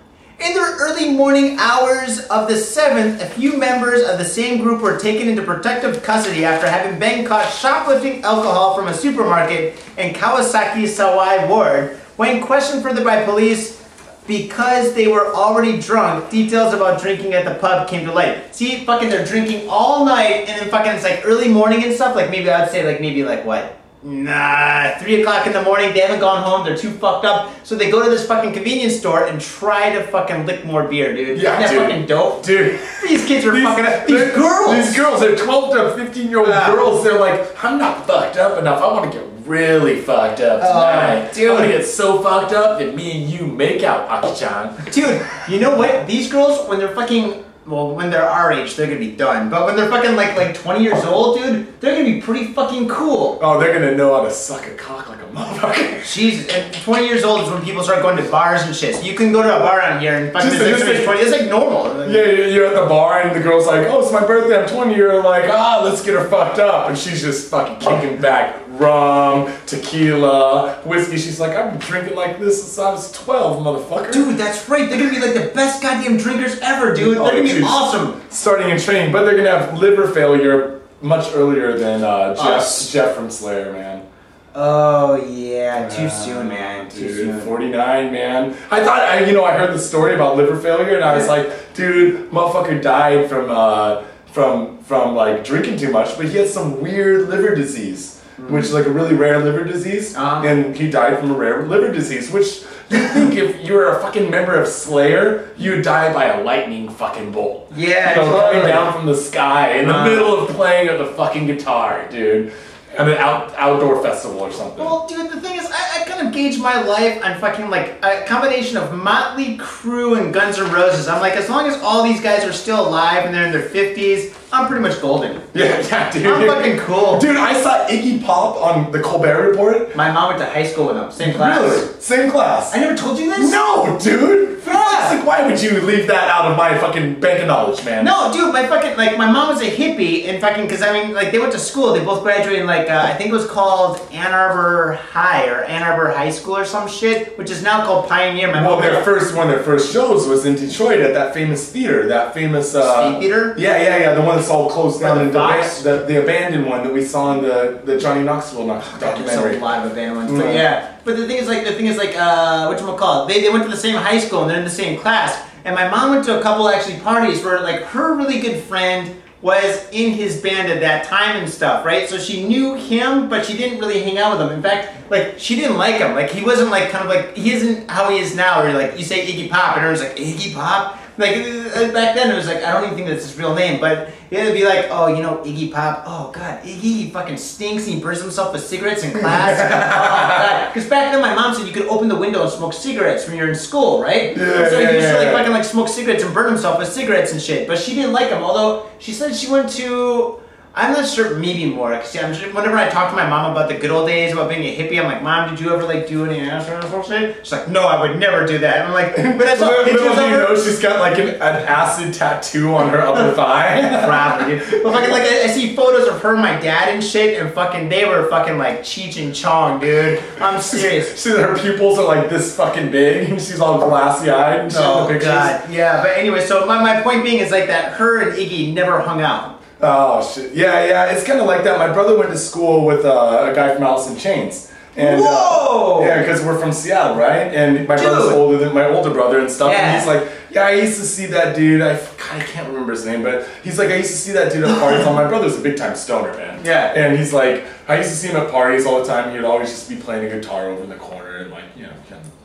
[0.43, 4.83] In the early morning hours of the 7th, a few members of the same group
[4.83, 10.13] were taken into protective custody after having been caught shoplifting alcohol from a supermarket in
[10.13, 11.97] Kawasaki Saiwai Ward.
[12.17, 13.87] When questioned further by police,
[14.27, 18.53] because they were already drunk, details about drinking at the pub came to light.
[18.53, 22.17] See, fucking they're drinking all night, and then fucking it's like early morning and stuff.
[22.17, 23.79] Like maybe I'd say like maybe like what?
[24.05, 25.93] Nah, three o'clock in the morning.
[25.95, 26.65] They haven't gone home.
[26.67, 27.51] They're too fucked up.
[27.65, 31.15] So they go to this fucking convenience store and try to fucking lick more beer,
[31.15, 31.41] dude.
[31.41, 31.91] Yeah, Isn't that dude.
[31.91, 32.43] fucking dope?
[32.45, 32.81] Dude.
[33.07, 34.07] These kids are fucking up.
[34.07, 34.71] These girls.
[34.75, 36.67] These girls, they're 12 to 15 year old Yeah.
[36.75, 37.05] girls.
[37.05, 38.83] They're like, I'm not fucked up enough.
[38.83, 41.33] I want to get really fucked up Oh, tonight.
[41.33, 41.51] dude.
[41.51, 44.75] I want to get so fucked up that me and you make out, Aki-chan.
[44.91, 46.07] Dude, you know what?
[46.09, 49.49] These girls, when they're fucking, well, when they're our age, they're gonna be done.
[49.49, 52.89] But when they're fucking like like 20 years old, dude, they're gonna be pretty fucking
[52.89, 53.39] cool.
[53.41, 56.03] Oh, they're gonna know how to suck a cock like a motherfucker.
[56.15, 58.97] Jesus, and 20 years old is when people start going to bars and shit.
[58.97, 61.05] So you can go to a bar out here and fucking Just- it's like just
[61.05, 61.21] 20.
[61.21, 62.11] It's like normal.
[62.11, 64.61] Yeah, you- you're at the bar and the girl's like, "Oh, it's my birthday.
[64.63, 68.21] I'm 20." You're like, "Ah, let's get her fucked up," and she's just fucking kicking
[68.21, 71.17] back rum, tequila, whiskey.
[71.19, 74.89] She's like, "I've been drinking like this since I was 12, motherfucker." Dude, that's right.
[74.89, 77.19] They're gonna be like the best goddamn drinkers ever, dude.
[77.19, 77.65] Oh, They're gonna be dude.
[77.65, 78.21] awesome.
[78.31, 82.91] starting in training, but they're gonna have liver failure much earlier than uh, Jeff.
[82.91, 84.07] Jeff from Slayer, man.
[84.55, 86.89] Oh yeah, too soon, man.
[86.91, 87.41] Too Dude, soon.
[87.41, 88.51] 49, man.
[88.71, 91.27] I thought, I, you know, I heard the story about liver failure, and I was
[91.27, 96.49] like, dude, motherfucker died from, uh, from, from like drinking too much, but he had
[96.49, 100.47] some weird liver disease, which is like a really rare liver disease, Uh-huh.
[100.47, 104.01] and he died from a rare liver disease, which you think if you were a
[104.01, 107.71] fucking member of Slayer, you would die by a lightning fucking bolt.
[107.77, 110.05] Yeah, you know, coming down from the sky in the Uh.
[110.05, 112.53] middle of playing of the fucking guitar, dude.
[112.99, 114.85] At an out, outdoor festival or something.
[114.85, 117.99] Well, dude, the thing is, I, I kind of gauge my life on fucking like
[118.03, 121.09] a combination of Motley Crue and Guns N' Roses.
[121.09, 123.63] I'm like, as long as all these guys are still alive and they're in their
[123.67, 125.41] 50s, I'm pretty much golden.
[125.55, 126.27] Yeah, yeah, dude.
[126.27, 127.19] I'm fucking cool.
[127.19, 129.97] Dude, I saw Iggy Pop on the Colbert Report.
[129.97, 131.61] My mom went to high school with him, same class.
[131.61, 132.01] Really?
[132.01, 132.75] Same class.
[132.75, 133.51] I never told you this?
[133.51, 134.51] no, dude.
[134.65, 135.09] Yeah.
[135.09, 138.05] fuck's why would you leave that out of my fucking bank of knowledge, man?
[138.05, 141.15] No, dude, my fucking like my mom was a hippie and fucking because I mean
[141.15, 141.93] like they went to school.
[141.93, 145.83] They both graduated like uh, I think it was called Ann Arbor High or Ann
[145.83, 148.49] Arbor High School or some shit, which is now called Pioneer.
[148.53, 151.35] My Well, mom their first one of their first shows was in Detroit at that
[151.35, 153.55] famous theater, that famous uh, State Theater?
[153.59, 156.83] Yeah, yeah, yeah, the one all closed down, the and the, the, the abandoned one
[156.85, 159.59] that we saw in the, the Johnny Knoxville doc- Some documentary.
[159.59, 160.31] live event ones.
[160.31, 160.39] Mm.
[160.39, 160.97] But yeah.
[161.05, 163.33] But the thing is like the thing is like uh what you call it?
[163.33, 165.49] They they went to the same high school and they're in the same class.
[165.65, 169.23] And my mom went to a couple actually parties where like her really good friend
[169.43, 172.09] was in his band at that time and stuff, right?
[172.09, 174.55] So she knew him, but she didn't really hang out with him.
[174.55, 176.15] In fact, like she didn't like him.
[176.15, 178.63] Like he wasn't like kind of like he isn't how he is now.
[178.63, 180.99] Where like you say Iggy Pop and everyone's like Iggy Pop.
[181.19, 183.81] Like uh, back then it was like I don't even think that's his real name,
[183.81, 186.05] but it'd be like oh you know Iggy Pop.
[186.07, 187.85] Oh god, Iggy he fucking stinks.
[187.85, 189.59] and He burns himself with cigarettes in class.
[190.69, 193.29] oh Because back then my mom said you could open the window and smoke cigarettes
[193.29, 194.37] when you're in school, right?
[194.37, 195.33] Yeah, so yeah, he used to like yeah.
[195.33, 197.69] fucking like smoke cigarettes and burn himself with cigarettes and shit.
[197.69, 198.43] But she didn't like him.
[198.43, 200.42] Although she said she went to
[200.75, 201.91] I'm not sure, maybe more.
[201.93, 204.33] Cause yeah, I'm sure, whenever I talk to my mom about the good old days
[204.33, 207.03] about being a hippie, I'm like, Mom, did you ever like do any acid or
[207.03, 207.35] something?
[207.43, 208.77] She's like, No, I would never do that.
[208.79, 211.41] And I'm like, But saw Little, pictures of you know she's got like an, an
[211.69, 214.05] acid tattoo on her upper thigh.
[214.07, 214.83] Probably, dude.
[214.83, 217.53] But fucking like I, I see photos of her and my dad and shit, and
[217.53, 220.23] fucking they were fucking like Cheech and Chong, dude.
[220.41, 221.23] I'm serious.
[221.23, 224.81] She, her pupils are like this fucking big, and she's all glassy eyed and shit
[224.81, 225.25] in the Oh pictures.
[225.29, 226.03] god, yeah.
[226.03, 227.93] But anyway, so my, my point being is like that.
[227.93, 229.52] Her and Iggy never hung out.
[229.83, 230.55] Oh shit!
[230.55, 231.13] Yeah, yeah.
[231.13, 231.79] It's kind of like that.
[231.79, 234.73] My brother went to school with uh, a guy from Alice in Chains.
[234.95, 237.53] And, uh, yeah, because we're from Seattle, right?
[237.55, 239.73] And my brother's older than my older brother and stuff.
[239.73, 239.89] Yeah.
[239.89, 241.81] And he's like, yeah, I used to see that dude.
[241.81, 244.53] I, God, I can't remember his name, but he's like, I used to see that
[244.53, 245.07] dude at parties.
[245.07, 246.63] All my brother's a big time stoner, man.
[246.63, 246.93] Yeah.
[246.95, 249.35] And he's like, I used to see him at parties all the time.
[249.35, 251.93] He'd always just be playing a guitar over in the corner and like, you know,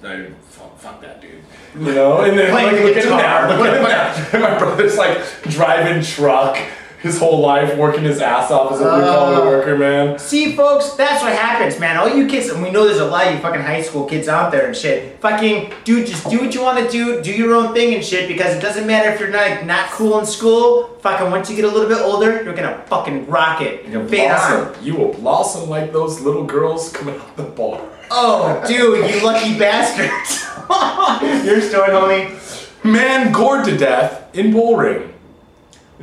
[0.03, 1.43] I, fuck, fuck that dude.
[1.77, 3.49] You know, and then like, look at him guitar.
[3.49, 3.57] now.
[3.57, 4.29] Look at him now.
[4.31, 6.57] And my brother's like driving truck
[7.01, 9.45] his whole life, working his ass off as a blue collar Uh.
[9.45, 10.17] worker, man.
[10.17, 11.95] See, folks, that's what happens, man.
[11.97, 14.27] All you kids, and we know there's a lot of you fucking high school kids
[14.27, 15.19] out there and shit.
[15.21, 18.27] Fucking, dude, just do what you want to do, do your own thing and shit,
[18.27, 20.89] because it doesn't matter if you're not like, not cool in school.
[21.01, 23.85] Fucking, once you get a little bit older, you're gonna fucking rock it.
[23.95, 24.07] On.
[24.07, 24.73] blossom.
[24.83, 27.79] You will blossom like those little girls coming out the bar.
[28.09, 30.45] Oh, dude, you lucky bastards.
[31.45, 32.83] your story, homie.
[32.83, 35.13] Man gored to death in bull ring.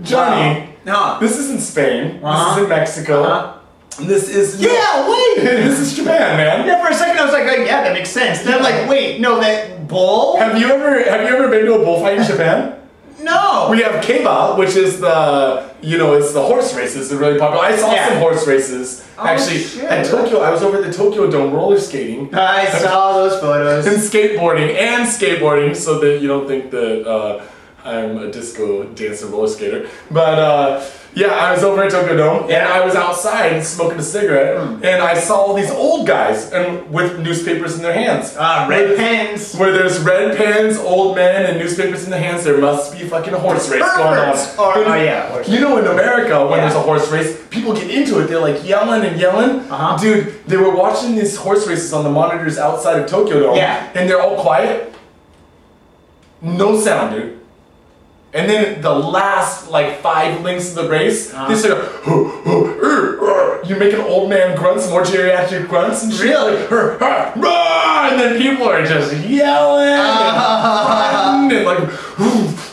[0.02, 1.18] Johnny, No.
[1.20, 2.20] this is in Spain.
[2.22, 2.54] Uh-huh.
[2.54, 3.22] This is in Mexico.
[3.22, 3.58] Uh-huh.
[4.00, 5.36] This is Yeah, wait.
[5.44, 6.66] this is Japan, man.
[6.66, 8.42] Yeah, for a second I was like, oh, yeah, that makes sense.
[8.42, 10.36] Then I'm like, wait, no, that bull?
[10.38, 12.72] Have you ever have you ever been to a bullfight in Japan?
[13.22, 13.68] No.
[13.70, 17.08] We have Keiba, which is the you know it's the horse races.
[17.08, 17.64] They're really popular.
[17.64, 18.08] I saw Yeah.
[18.08, 19.84] some horse races Oh, actually shit.
[19.84, 20.40] at Tokyo.
[20.40, 22.34] I was over at the Tokyo Dome roller skating.
[22.34, 23.86] I saw those photos.
[23.86, 27.42] and skateboarding and skateboarding so that you don't think that uh,
[27.84, 29.88] I'm a disco dancer roller skater.
[30.10, 34.02] But uh, yeah, I was over at Tokyo Dome and I was outside smoking a
[34.02, 38.36] cigarette and I saw all these old guys and with newspapers in their hands.
[38.38, 39.54] Ah, red Where- pens.
[39.54, 43.34] Where there's red pens, old men, and newspapers in the hands, there must be fucking
[43.34, 44.28] a horse race going on.
[44.30, 45.28] Or, oh, yeah.
[45.28, 46.64] horse You know, in America, when Yeah.
[46.64, 48.28] there's a horse race, people get into it.
[48.28, 49.60] They're like yelling and yelling.
[49.70, 49.98] Uh-huh.
[49.98, 53.56] Dude, they were watching these horse races on the monitors outside of Tokyo Dome.
[53.56, 53.90] Yeah.
[53.94, 54.94] And they're all quiet.
[56.40, 57.40] No sound, dude.
[58.34, 61.46] And then the last like five links of the race, Uh-huh.
[61.48, 66.02] they start go, uh, uh, you make an old man grunt, some more geriatric grunts
[66.02, 66.26] and shit.
[66.30, 66.56] Really?
[66.58, 71.48] Like, "Hur, hur, rah," and then people are just yelling and, uh-huh.
[71.52, 71.78] and like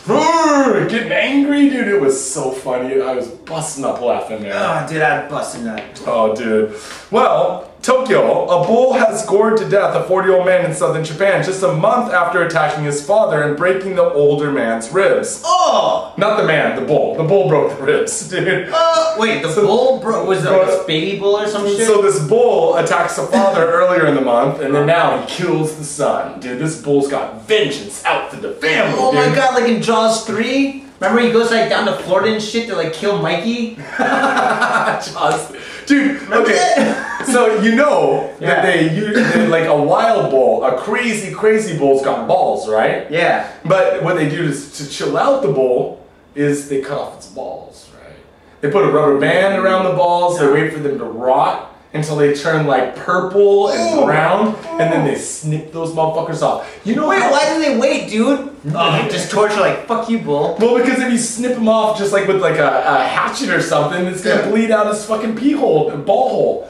[0.07, 1.87] "Hur," uh, getting angry, dude.
[1.87, 2.99] It was so funny.
[3.01, 4.53] I was busting up laughing, man.
[4.55, 6.01] Oh, dude, I'd bust a nut.
[6.07, 6.75] Oh, dude.
[7.11, 11.03] Well, Tokyo, a bull has gored to death a 40 year old man in southern
[11.03, 15.41] Japan just a month after attacking his father and breaking the older man's ribs.
[15.43, 16.13] Oh!
[16.15, 17.15] Not the man, the bull.
[17.15, 18.69] The bull broke the ribs, dude.
[18.71, 21.87] Uh, wait, the bull bro- was it like a baby bull or some shit?
[21.87, 25.75] So this bull attacks the father earlier in the month, and then now he kills
[25.75, 26.39] the son.
[26.39, 28.99] Dude, this bull's got vengeance out for the family.
[28.99, 30.85] oh my god, like in Jaws 3?
[30.99, 33.75] Remember he goes like down to Florida and shit to like kill Mikey?
[33.97, 35.51] Jaws.
[35.91, 37.05] Dude, okay.
[37.25, 38.47] So you know Yeah.
[38.47, 39.17] that they use
[39.49, 43.11] like a wild bull, a crazy, crazy bull's got balls, right?
[43.11, 43.51] Yeah.
[43.65, 47.27] But what they do is to chill out the bull is they cut off its
[47.27, 48.15] balls, right?
[48.61, 52.15] They put a rubber band around the balls, they wait for them to rot until
[52.15, 54.05] they turn like purple and Ooh.
[54.05, 56.79] brown, and then they snip those motherfuckers off.
[56.85, 58.55] You know Wait, how- why do they wait, dude?
[58.73, 60.55] Oh, just torture like, fuck you, bull.
[60.59, 63.61] Well, because if you snip him off just like with like a, a hatchet or
[63.61, 64.49] something, it's gonna Yeah.
[64.49, 66.69] bleed out his fucking pee hole, ball hole.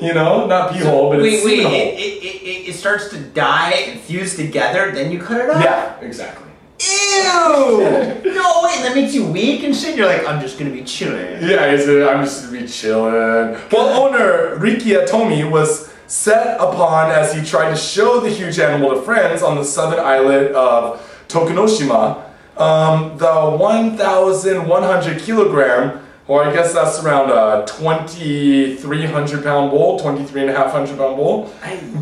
[0.00, 1.98] You know, not pee hole, but Wait, it's wait, semen it, hole.
[1.98, 5.62] it, it, it, it starts to die and fuse together, then you cut it off?
[5.62, 6.48] Yeah, exactly.
[6.82, 7.78] Ew!
[8.24, 9.96] no, wait, that makes you weak and shit?
[9.96, 11.42] You're like, I'm just gonna be chilling.
[11.42, 13.12] Yeah, it's a, I'm just gonna be chilling.
[13.70, 18.90] Well, owner Riki Atomi was set upon as he tried to show the huge animal
[18.94, 22.24] to friends on the southern islet of Tokunoshima.
[22.56, 31.16] Um, the 1,100 kilogram, or I guess that's around a 2,300 pound bull, 2,350 pound
[31.16, 31.52] bull.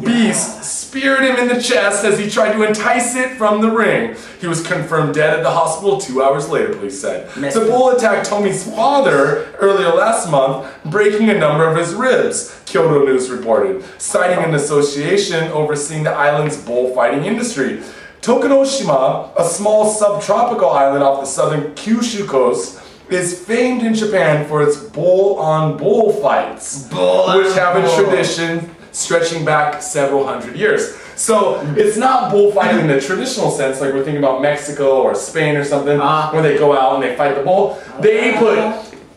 [0.04, 4.16] Beast speared him in the chest as he tried to entice it from the ring.
[4.40, 7.34] He was confirmed dead at the hospital two hours later, police said.
[7.36, 12.60] Messed The bull attacked Tommy's father earlier last month, breaking a number of his ribs,
[12.66, 17.82] Kyodo News reported, citing an association overseeing the island's bullfighting industry.
[18.20, 22.79] Tokunoshima, a small subtropical island off the southern Kyushu coast,
[23.10, 29.82] is famed in Japan for its bull-on-bull fights, Bull which have a tradition stretching back
[29.82, 30.96] several hundred years.
[31.16, 35.54] So it's not bullfighting in the traditional sense, like we're thinking about Mexico or Spain
[35.56, 36.30] or something, Uh.
[36.30, 37.78] where they go out and they fight the bull.
[38.00, 38.58] They put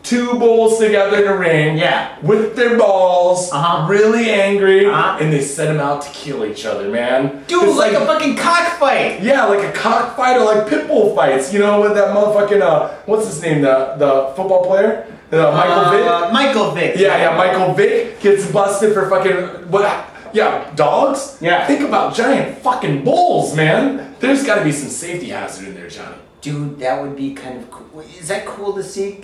[0.04, 1.76] two bulls together in a ring.
[1.78, 2.16] Yeah.
[2.22, 3.88] With their balls, Uh-huh.
[3.88, 5.16] really angry, Uh-huh.
[5.20, 7.42] and they set them out to kill each other, man.
[7.48, 9.20] Dude, It's like, a fucking cockfight.
[9.22, 11.52] yeah, like a cockfight or like pit bull fights.
[11.52, 13.62] You know, with that motherfucking uh, what's his name?
[13.62, 16.06] The the football player, uh, Michael Vick.
[16.06, 16.92] Uh, Michael Vick.
[16.96, 19.88] Yeah, yeah, Michael Vick gets busted for fucking what?
[20.34, 21.38] Yeah, dogs.
[21.40, 21.64] Yeah.
[21.66, 24.14] Think about giant fucking bulls, man.
[24.20, 26.16] There's got to be some safety hazard in there, Johnny.
[26.44, 28.00] Dude, that would be kind of cool.
[28.20, 29.16] Is that cool to see?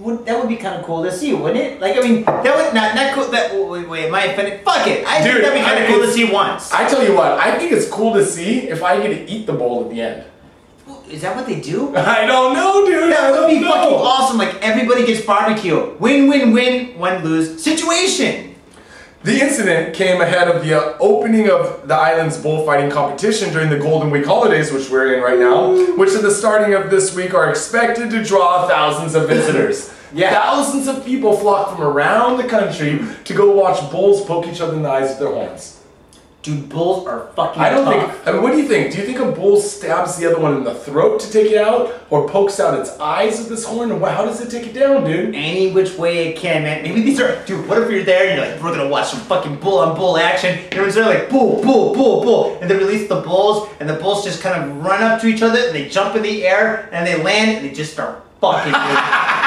[0.00, 1.80] Would- That would be kind of cool to see, wouldn't it?
[1.80, 3.28] Like, I mean, that would not not cool.
[3.30, 4.62] That wait, wait, am I offended?
[4.64, 5.06] Fuck it.
[5.06, 6.72] I think that'd be kind I- of cool to see once.
[6.72, 9.46] I tell you what, I think it's cool to see if I get to eat
[9.46, 10.24] the bowl at the end.
[11.08, 11.94] Is that what they do?
[12.18, 13.12] I don't know, dude.
[13.12, 13.70] That I would be know.
[13.70, 14.36] fucking awesome.
[14.38, 15.94] Like everybody gets barbecue.
[16.00, 16.98] Win, win, win.
[16.98, 18.47] One lose situation.
[19.28, 23.78] The incident came ahead of the uh, opening of the island's bullfighting competition during the
[23.78, 27.34] Golden Week holidays, which we're in right now, which at the starting of this week
[27.34, 29.92] are expected to draw thousands of visitors.
[30.10, 30.30] Yeah.
[30.30, 34.74] Thousands of people flock from around the country to go watch bulls poke each other
[34.74, 35.77] in the eyes with their horns.
[36.40, 37.60] Dude, bulls are fucking.
[37.60, 38.14] I don't tough.
[38.14, 38.28] think.
[38.28, 38.92] I mean, what do you think?
[38.92, 41.58] Do you think a bull stabs the other one in the throat to take it
[41.58, 43.90] out, or pokes out its eyes with this horn?
[44.00, 45.34] How does it take it down, dude?
[45.34, 46.84] any which way it can, man.
[46.84, 47.68] Maybe these are, dude.
[47.68, 50.16] What if you're there and you're like, we're gonna watch some fucking bull on bull
[50.16, 50.56] action.
[50.56, 53.94] And everyone's there like, bull, bull, bull, bull, and they release the bulls, and the
[53.94, 56.88] bulls just kind of run up to each other, and they jump in the air,
[56.92, 58.72] and they land, and they just start fucking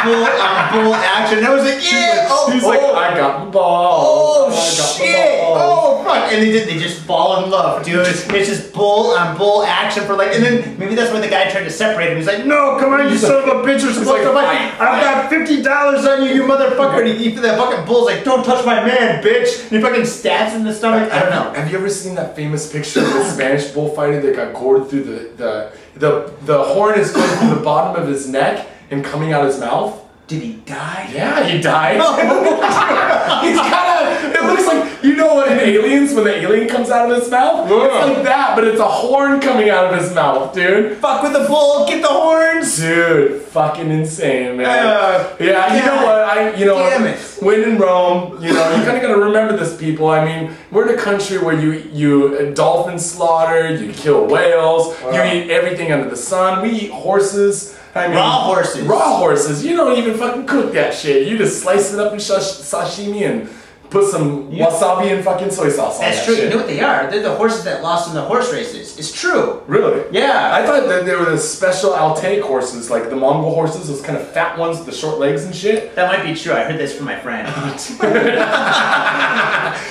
[0.04, 1.43] bull on bull action.
[1.43, 4.01] I was like, yeah, oh, He's oh, like, I got the ball.
[4.04, 5.41] Oh I got oh, the shit!
[5.41, 6.32] ball." Oh fuck!
[6.32, 6.67] And they did.
[6.67, 8.06] They just fall in love, dude.
[8.06, 11.49] It's just bull on bull action for like, and then maybe that's when the guy
[11.49, 12.17] tried to separate him.
[12.17, 13.84] He's like, "No, come on, you son of a bitch!
[13.84, 14.71] We're supposed like, to fight.
[14.73, 18.06] "Fight, I've got fifty dollars on you, you motherfucker!" And he, he, that fucking bull's
[18.06, 21.12] like, "Don't touch my man, bitch!" And he fucking stabs him in the stomach.
[21.12, 21.54] I don't know.
[21.54, 25.04] Have you ever seen that famous picture of the Spanish bullfighter that got gored through
[25.04, 29.34] the the the, the horn is going through the bottom of his neck and coming
[29.34, 29.99] out of his mouth?
[30.27, 31.10] Did he die?
[31.13, 31.95] Yeah, he died.
[33.43, 34.34] He's kind of.
[34.34, 37.30] It looks like you know what in Aliens when the alien comes out of his
[37.30, 37.69] mouth.
[37.69, 40.97] It's like that, but it's a horn coming out of his mouth, dude.
[40.99, 41.86] Fuck with the bull.
[41.86, 42.77] Get the horns.
[42.77, 44.67] Dude, fucking insane, man.
[44.67, 46.15] Uh, yeah, you know what?
[46.21, 47.19] I, you know, damn it.
[47.41, 50.08] when in Rome, you know, you kind of got to remember this, people.
[50.10, 54.97] I mean, we're in a country where you you uh, dolphin slaughter, you kill whales,
[55.01, 56.62] you eat everything under the sun.
[56.62, 57.77] We eat horses.
[57.93, 58.82] I mean, Raw horses.
[58.88, 59.65] Raw horses.
[59.65, 61.27] You don't even fucking cook that shit.
[61.27, 63.49] You just slice it up in sashimi and
[63.89, 64.67] put some Yeah.
[64.67, 66.36] wasabi and fucking soy sauce on That's that true.
[66.36, 66.43] shit.
[66.45, 67.12] You know what they are?
[67.12, 68.97] They're the horses that lost in the horse races.
[68.97, 69.62] It's true.
[69.67, 70.06] Really?
[70.12, 70.51] Yeah.
[70.54, 74.17] I thought that there were the special Altaic horses, like the Mongol horses, those kind
[74.17, 75.93] of fat ones with the short legs and shit.
[75.95, 76.54] That might be true.
[76.54, 77.45] I heard this from my friend.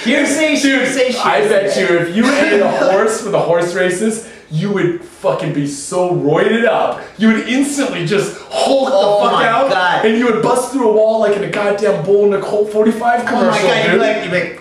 [0.05, 4.73] hearsay, hearsay, I bet you if you ate a horse for the horse races, you
[4.73, 7.01] would fucking be so roided up.
[7.19, 10.05] You would instantly just hulk Oh the fuck out, God.
[10.05, 12.73] and you would bust through a wall like in a goddamn Bull in a Colt
[12.73, 14.01] 45 Oh commercial, my god, you'd dude.
[14.01, 14.61] be like, you'd like,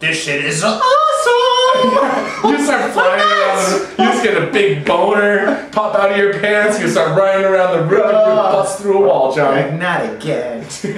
[0.00, 0.80] this shit is awesome!
[2.50, 3.56] you start flying around.
[3.96, 6.80] The, you just get a big boner pop out of your pants.
[6.80, 8.02] You start running around the room.
[8.08, 9.62] and You bust through a wall, Johnny.
[9.62, 10.66] Like, not again.
[10.82, 10.94] You're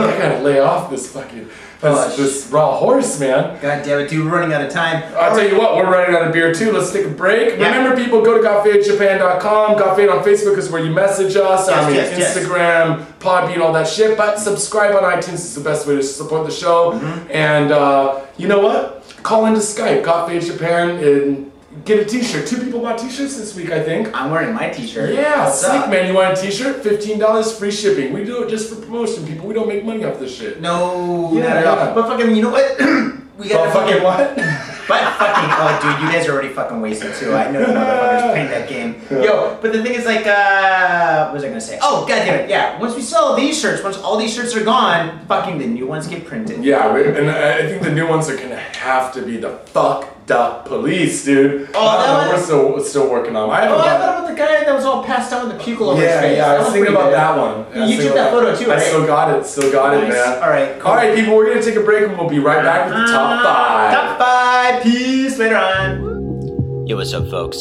[0.00, 3.60] like, I gotta lay off this fucking Oh, this, this raw horse, man.
[3.60, 5.02] God damn it, dude, we're running out of time.
[5.16, 6.72] I'll tell you what, we're running out of beer too.
[6.72, 7.58] Let's take a break.
[7.58, 7.76] Yeah.
[7.76, 9.76] Remember, people, go to GotFadeJapan.com.
[9.78, 11.68] Gotfade on Facebook is where you message us.
[11.68, 12.38] I Yes, mean, yes, yes.
[12.38, 14.16] Instagram, Podbean, all that shit.
[14.16, 16.92] But subscribe on iTunes is the best way to support the show.
[16.92, 17.30] Mm-hmm.
[17.30, 19.02] And uh, you know what?
[19.22, 21.52] Call into Skype, Gotfade Japan, and
[21.84, 22.46] get a T-shirt.
[22.46, 24.08] Two people bought T-shirts this week, I think.
[24.18, 25.14] I'm wearing my t-shirt.
[25.14, 25.90] Yeah, What's sick up?
[25.90, 26.06] man.
[26.08, 26.82] You want a T-shirt?
[26.82, 28.12] Fifteen dollars, free shipping.
[28.12, 29.46] We do it just for promotion, people.
[29.46, 30.60] We don't make money off this shit.
[30.60, 31.76] No, Yeah, not at all.
[31.76, 31.94] yeah.
[31.94, 32.78] But fucking, you know what?
[33.38, 34.72] we Well, got fucking what?
[34.88, 37.34] But fucking, oh dude, you guys are already fucking wasted too.
[37.34, 39.02] I know you motherfuckers playing that game.
[39.10, 41.76] Yo, but the thing is like, uh, what was I gonna say?
[41.82, 42.78] Oh, god damn it, yeah.
[42.78, 46.06] Once we sell these shirts, once all these shirts are gone, fucking the new ones
[46.06, 46.62] get printed.
[46.64, 50.66] Yeah, and I think the new ones are gonna have to be the fucked up
[50.66, 51.68] police, dude.
[51.74, 53.48] Oh, I that don't one- we're still still working on.
[53.48, 53.52] it.
[53.52, 55.62] I Oh, haven't I thought about the guy that was all passed out with the
[55.62, 56.36] pukle over his yeah, face.
[56.38, 56.46] yeah.
[56.46, 57.14] I was was thinking about good.
[57.14, 57.66] that one.
[57.74, 58.82] Yeah, You thinking took that photo too, I right?
[58.82, 59.46] still got it.
[59.46, 60.42] Still got it, man.
[60.42, 60.90] All right, cool.
[60.90, 61.36] All right, people.
[61.36, 63.92] We're gonna take a break and we'll be right back with the top ah, five.
[63.94, 64.82] Top five.
[64.82, 65.38] Peace.
[65.38, 66.86] Later on.
[66.86, 67.58] Yo, what's up, folks?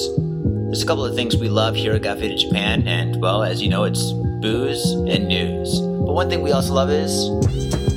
[0.67, 3.61] There's a couple of things we love here at Got Faded Japan, and well, as
[3.61, 5.79] you know, it's booze and news.
[5.79, 7.29] But one thing we also love is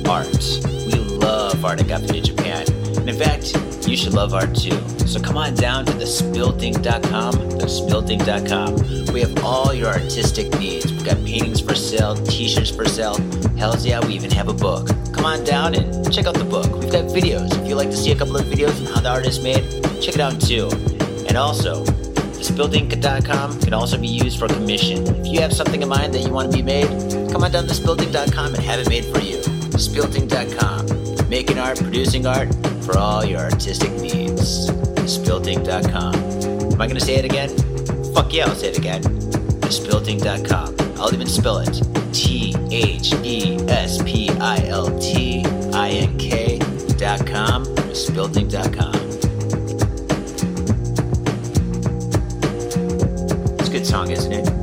[0.07, 0.27] art.
[0.85, 2.65] We love art at Got Faded Japan.
[2.99, 3.55] And in fact,
[3.87, 4.77] you should love art too.
[5.07, 9.13] So come on down to thespiltink.com, thespiltink.com.
[9.13, 10.91] We have all your artistic needs.
[10.91, 13.15] We've got paintings for sale, t-shirts for sale.
[13.57, 14.87] Hells yeah, we even have a book.
[15.13, 16.71] Come on down and check out the book.
[16.75, 17.59] We've got videos.
[17.59, 19.63] If you'd like to see a couple of videos on how the art is made,
[20.01, 20.69] check it out too.
[21.27, 21.83] And also,
[22.39, 25.05] thespiltink.com can also be used for commission.
[25.15, 26.87] If you have something in mind that you want to be made,
[27.31, 29.37] come on down to thespiltink.com and have it made for you.
[29.75, 30.87] thespiltink.com,
[31.29, 34.69] making art, producing art for all your artistic needs.
[34.69, 36.15] thespiltink.com.
[36.15, 37.49] Am I going to say it again?
[38.13, 39.03] Fuck yeah, I'll say it again.
[39.03, 40.75] thespiltink.com.
[40.99, 41.81] I'll even spell it
[42.13, 47.65] T H E S P I L T I N K.com.
[47.65, 48.95] thespiltink.com.
[53.59, 54.58] It's a good song, isn't it?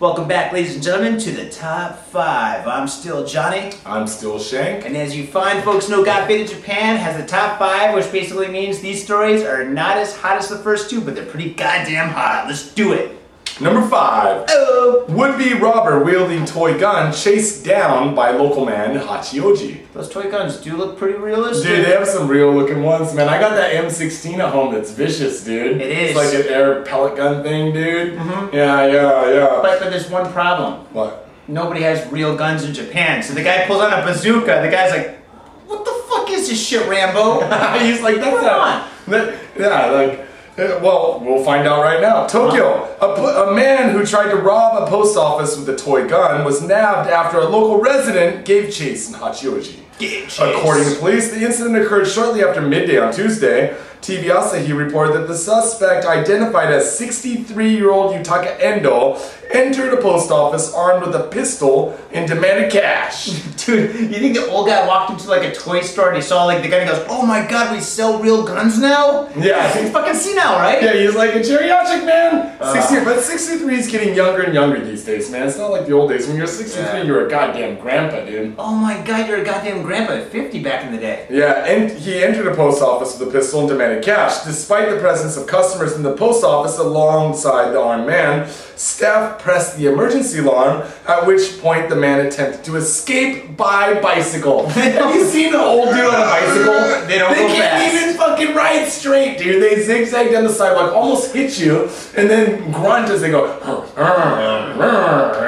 [0.00, 2.66] Welcome back, ladies and gentlemen, to the top five.
[2.66, 3.70] I'm still Johnny.
[3.84, 4.86] I'm still Shank.
[4.86, 8.48] And as you find, folks know Got Faded Japan has the top five, which basically
[8.48, 12.08] means these stories are not as hot as the first two, but they're pretty goddamn
[12.08, 12.46] hot.
[12.46, 13.19] Let's do it.
[13.60, 14.46] Number five.
[14.48, 19.80] Oh, Would-be robber wielding toy gun chased down by local man Hachioji.
[19.92, 21.66] those toy guns do look pretty realistic.
[21.68, 23.28] Dude, they have some real looking ones, man.
[23.28, 25.80] I got that M16 at home that's vicious, dude.
[25.80, 26.10] It is.
[26.10, 28.14] It's like an air pellet gun thing, dude.
[28.14, 28.54] Mm-hmm.
[28.56, 29.58] Yeah, yeah, yeah.
[29.62, 30.86] But, but there's one problem.
[30.92, 31.28] what?
[31.46, 33.22] Nobody has real guns in Japan.
[33.22, 34.60] So the guy pulls out a bazooka.
[34.62, 35.18] The guy's like,
[35.66, 37.40] "What the fuck is this shit, Rambo?"
[37.84, 38.88] He's like, that's Come not.
[39.08, 40.26] That, yeah, like,
[40.82, 42.26] well, we'll find out right now.
[42.26, 46.44] Tokyo, a, a man who tried to rob a post office with a toy gun
[46.44, 49.78] was nabbed after a local resident gave chase in Hachioji.
[49.98, 50.38] Gave chase.
[50.38, 53.74] According to police, the incident occurred shortly after midday on Tuesday.
[54.00, 59.18] TV Asahi reported that the suspect, identified as 63-year-old Yutaka Endo,
[59.52, 63.26] entered a post office armed with a pistol and demanded cash.
[63.66, 66.44] Dude, you think the old guy walked into like a toy store and he saw
[66.44, 69.76] like the guy and he goes, "Oh my god, we sell real guns now." Yeah.
[69.78, 70.82] he's fucking senile, right?
[70.82, 72.56] Yeah, he's like a geriatric man.
[72.60, 72.72] Uh.
[72.72, 75.46] 60, but 63 is getting younger and younger these days, man.
[75.48, 76.26] It's not like the old days.
[76.26, 77.02] When you're 63, Yeah.
[77.02, 78.54] you're a goddamn grandpa, dude.
[78.58, 81.26] Oh my god, you're a goddamn grandpa at 50 back in the day.
[81.28, 84.44] Yeah, and he entered a post office with a pistol and demanded cash.
[84.44, 89.76] Despite the presence of customers in the post office alongside the armed man, staff pressed
[89.76, 94.66] the emergency alarm, at which point the man attempted to escape by bicycle.
[94.68, 97.06] Have you seen an old dude on a bicycle?
[97.08, 97.94] They don't They go can't fast.
[97.94, 99.62] even fucking ride straight, dude.
[99.62, 103.46] They zigzag down the sidewalk, almost hit you, and then grunt as they go,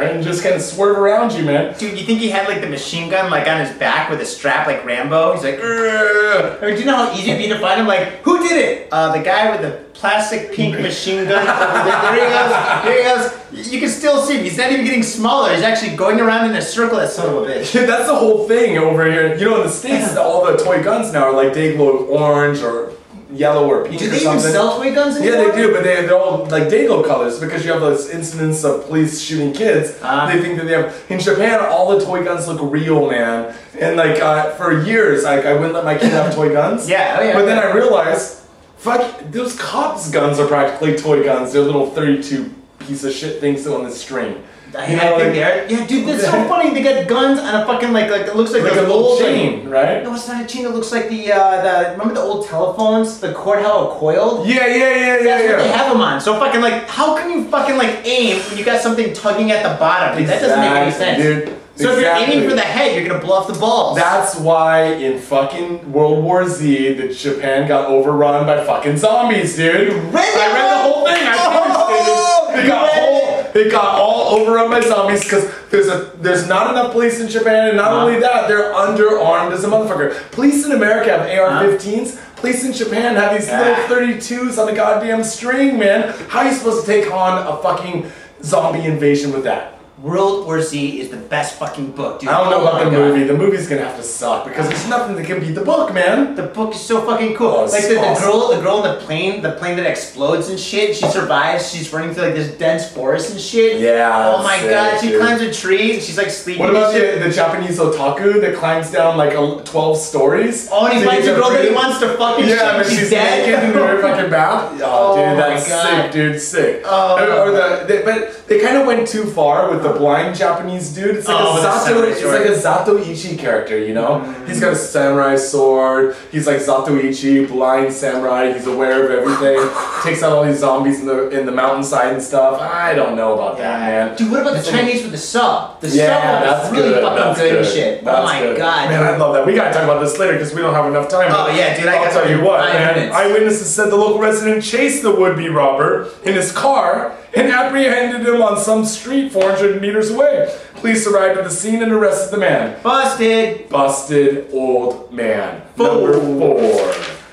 [0.03, 1.77] and just kind of swerve around you, man.
[1.79, 4.27] Dude, you think he had like the machine gun like on his back with a
[4.27, 5.35] strap like Rambo?
[5.35, 7.87] He's like, "Urgh." I mean, do you know how easy it'd be to find him?
[7.87, 8.89] Like, who did it?
[8.93, 11.45] Uh, the guy with the plastic pink machine gun.
[11.45, 12.85] there, he goes.
[12.85, 13.73] There he goes.
[13.73, 14.45] You can still see him.
[14.45, 15.55] He's not even getting smaller.
[15.55, 16.99] He's actually going around in a circle.
[16.99, 17.73] That son of a bitch.
[17.87, 19.35] That's the whole thing over here.
[19.37, 22.61] You know, in the states, all the toy guns now are like they glow orange
[22.61, 22.93] or
[23.35, 26.19] yellow or pink Do they even sell toy guns yeah, they do, but they, they're
[26.19, 29.99] all like Day-Glo colors because you have those incidents of police shooting kids.
[30.03, 30.27] Ah.
[30.27, 31.05] they think that they have.
[31.09, 33.55] In Japan, all the toy guns look real, man.
[33.79, 36.89] And like uh, for years, like I wouldn't let my kid have toy guns.
[36.93, 37.33] Yeah, oh yeah.
[37.33, 38.41] But then I realized,
[38.77, 41.53] fuck, those cops' guns are practically toy guns.
[41.53, 44.43] They're little 32 piece of shit things on the string.
[44.75, 45.67] I, You know, think like- they.
[45.69, 46.71] Yeah, dude, that's so funny.
[46.71, 49.69] They got guns on a fucking like like it looks like, Like a old chain,
[49.69, 50.03] right?
[50.03, 50.65] No, it's not a chain.
[50.65, 54.47] It looks like the uh, the remember the old telephones, the cord how it coiled.
[54.49, 55.51] Yeah, yeah, yeah, yeah, That's yeah.
[55.51, 56.21] what they have them on.
[56.21, 59.63] So fucking like, how can you fucking like aim when you got something tugging at
[59.63, 60.17] the bottom?
[60.19, 61.23] Dude, that doesn't make any sense.
[61.23, 61.59] Dude.
[61.75, 63.97] So if you're aiming for the head, you're gonna blow off the balls.
[63.97, 69.89] That's why in fucking World War Z, that Japan got overrun by fucking zombies, dude.
[70.13, 71.17] read I read the whole thing.
[71.27, 72.65] I Oh, it.
[72.65, 73.12] It got whole.
[73.55, 77.69] It got all overrun by zombies because there's a there's not enough police in Japan,
[77.69, 78.07] and not Uh-huh.
[78.07, 80.15] only that, they're underarmed as a motherfucker.
[80.33, 82.19] Police in America have AR-15s.
[82.37, 83.63] Police in Japan have these Uh-huh.
[83.63, 83.69] Yeah.
[83.89, 86.13] little 32s on a goddamn string, man.
[86.29, 88.11] How are you supposed to take on a fucking
[88.43, 89.79] zombie invasion with that?
[90.03, 92.29] World War Z is the best fucking book, dude.
[92.29, 92.99] I don't know Oh about the God.
[93.15, 93.23] movie.
[93.23, 96.35] The movie's gonna have to suck because there's nothing that can beat the book, man.
[96.35, 97.47] The book is so fucking cool.
[97.49, 100.59] Oh, like the, the girl, the girl in the plane, the plane that explodes and
[100.59, 100.97] shit.
[100.97, 101.71] She survives.
[101.73, 103.81] She's running through like this dense forest and shit.
[103.81, 105.21] Yeah, Oh my sick, god, she dude.
[105.21, 105.95] climbs a tree.
[105.95, 106.63] and She's like sleeping.
[106.63, 110.69] What about the, the Japanese otaku that climbs down like a, 12 stories?
[110.73, 113.11] Oh, and he finds a girl that he wants to fucking Yeah, but She's, she's
[113.11, 113.47] dead.
[113.47, 114.81] naked in her fucking bath.
[114.83, 116.03] Oh, Oh dude, my that's God.
[116.03, 116.83] sick, dude, sick.
[116.85, 117.17] Oh.
[117.23, 120.93] Or, or the, they, but they kind of went too far with the blind Japanese
[120.95, 121.17] dude.
[121.17, 124.21] It's like Oh, a Zato, it's like a Zatoichi character, you know?
[124.21, 124.49] Mm.
[124.49, 126.17] He's got a samurai sword.
[126.31, 128.53] He's like Zatoichi, blind samurai.
[128.53, 129.59] He's aware of everything.
[130.03, 132.61] Takes out all these zombies in the in the mountainside and stuff.
[132.61, 134.17] I don't know about that, man.
[134.17, 135.81] Dude, what about the It's like- Chinese with the sub?
[135.81, 137.03] The Yeah, sub really good.
[137.03, 137.67] fucking that's good, good.
[137.73, 138.05] shit.
[138.05, 138.57] That's oh my good.
[138.59, 138.89] god.
[138.91, 139.47] man, I love that.
[139.47, 141.31] We gotta talk about this later because we don't have enough time.
[141.33, 142.97] Oh, yeah, dude, I I'll tell you what, man.
[142.97, 143.15] minutes.
[143.15, 148.43] Eyewitnesses said the local resident chased the would-be robber in his car and apprehended him
[148.43, 150.57] on some street 400 meters away.
[150.75, 152.81] Police arrived at the scene and arrested the man.
[152.83, 153.69] Busted.
[153.69, 155.63] Busted old man.
[155.77, 155.87] Four.
[155.87, 156.93] Number four.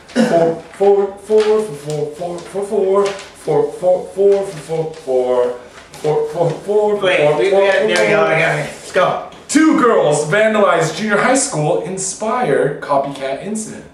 [0.09, 5.59] Four, four, four, four, four, four, four, four, four, four, four, four,
[5.93, 8.25] four, four, four, Wait, four, we, we, four, there we go.
[8.25, 9.29] Okay, let's go.
[9.47, 11.81] Two girls vandalized junior high school.
[11.81, 13.88] Inspire copycat incident.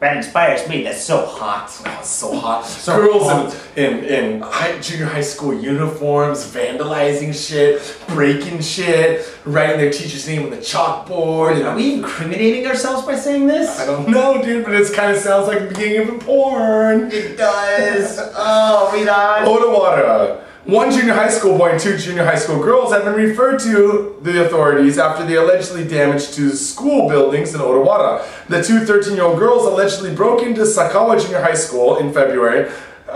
[0.00, 0.82] That inspires me.
[0.82, 1.70] That's so hot.
[1.84, 2.64] Oh, it's so hot.
[2.80, 3.54] So Girls hot.
[3.76, 10.26] in in, in high, junior high school uniforms, vandalizing shit, breaking shit, writing their teacher's
[10.26, 11.56] name on the chalkboard.
[11.56, 13.78] And Are we incriminating ourselves by saying this?
[13.78, 17.10] I don't know, dude, but it kind of sounds like the beginning of a porn.
[17.12, 18.18] It does.
[18.34, 19.44] oh, we done.
[19.46, 20.44] Odawara.
[20.70, 24.16] One junior high school boy and two junior high school girls have been referred to
[24.22, 28.24] the authorities after they allegedly damaged two school buildings in Odawara.
[28.46, 32.70] The two 13 year old girls allegedly broke into Sakawa Junior High School in February.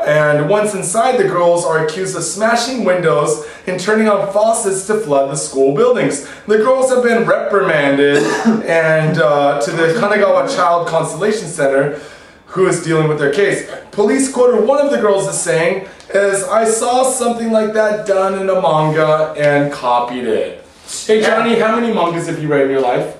[0.05, 4.99] And once inside, the girls are accused of smashing windows and turning on faucets to
[4.99, 6.29] flood the school buildings.
[6.49, 8.17] The girls have been reprimanded
[8.67, 12.01] and uh, to the Kanagawa Child Consultation Center,
[12.47, 13.71] who is dealing with their case.
[13.93, 18.41] Police quoted one of the girls as saying, as I saw something like that done
[18.41, 20.65] in a manga and copied it.
[20.87, 23.17] Hey Johnny, how many mangas have you read in your life?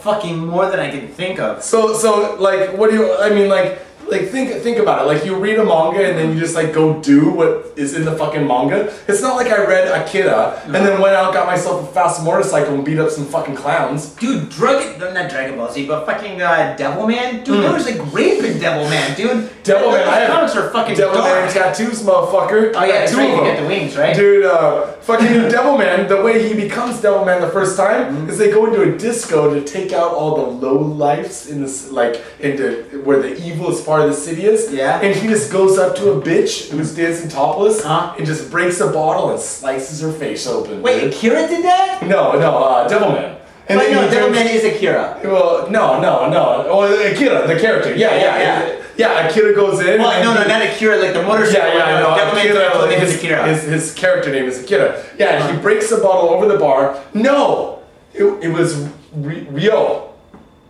[0.00, 1.62] Fucking more than I can think of.
[1.62, 5.06] So so like what do you I mean like like think think about it.
[5.06, 8.04] Like you read a manga and then you just like go do what is in
[8.04, 8.92] the fucking manga.
[9.08, 12.74] It's not like I read Akira and then went out got myself a fast motorcycle
[12.74, 14.10] and beat up some fucking clowns.
[14.16, 17.44] Dude, drug not Dragon Ball Z, but fucking uh, Devilman.
[17.44, 19.50] Dude, there was like rape in Devilman, dude.
[19.64, 22.72] Devilman, Those I have comics are fucking Devilman tattoos, motherfucker.
[22.74, 23.36] Oh yeah, that's Two right.
[23.36, 24.14] You get the wings, right?
[24.14, 28.30] Dude, uh, fucking Devilman, the way he becomes Devilman the first time Mm-hmm.
[28.30, 31.90] is they go into a disco to take out all the low lifes in this,
[31.90, 34.72] like, into where the evilest part of the city is.
[34.72, 35.00] Yeah.
[35.04, 38.14] And he just goes up to a bitch who's dancing topless Uh-huh.
[38.16, 40.80] and just breaks a bottle and slices her face open.
[40.80, 41.12] Wait, dude.
[41.12, 42.00] Akira did that?
[42.14, 43.36] No, no, uh, Devilman.
[43.68, 45.18] And But no, turns- Devilman is Akira.
[45.22, 46.44] Well, no, no, no.
[46.72, 46.82] Oh,
[47.12, 47.90] Akira, the character.
[47.94, 48.78] Yeah, yeah, Yeah, yeah.
[48.94, 50.00] Yeah, Akira goes in.
[50.00, 51.68] Well, no, no, not Akira, like the motorcycle.
[51.68, 52.10] yeah, yeah, know.
[52.16, 53.48] Devilman's Akira, name is his, Akira.
[53.48, 54.88] His, his character name is Akira.
[55.18, 56.82] Yeah, and he breaks the bottle over the bar.
[57.14, 57.78] No,
[58.14, 58.70] it, it was
[59.14, 60.12] Ryo,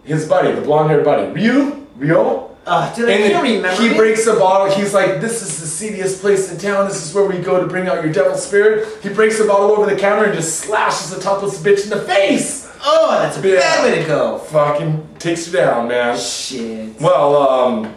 [0.05, 1.33] his buddy, the blonde-haired buddy.
[1.33, 2.52] Ryu, Ryo.
[2.65, 3.83] Uh, dude, I And can't remember.
[3.83, 3.97] he it.
[3.97, 4.73] breaks the bottle.
[4.75, 6.87] He's like, "This is the seediest place in town.
[6.87, 9.73] This is where we go to bring out your devil spirit." He breaks the bottle
[9.73, 12.69] over the counter and just slashes the topless bitch in the face.
[12.85, 13.59] Oh, that's a Yeah.
[13.59, 14.39] bad way to go.
[14.39, 16.17] Fucking takes her down, man.
[16.17, 17.01] Shit.
[17.01, 17.95] Well, um,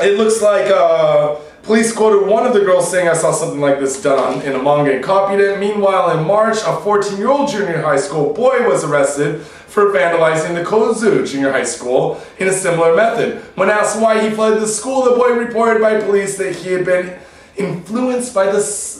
[0.00, 1.34] it looks like uh,
[1.66, 4.54] police quoted one of the girls saying, I saw something like this done on, in
[4.54, 5.58] a manga and copied it.
[5.58, 10.54] Meanwhile, in March, a 14 year old junior high school boy was arrested for vandalizing
[10.54, 13.42] the Kozu Junior High School in a similar method.
[13.56, 16.84] When asked why he fled the school, the boy reported by police that he had
[16.84, 17.18] been
[17.56, 18.52] influenced by the,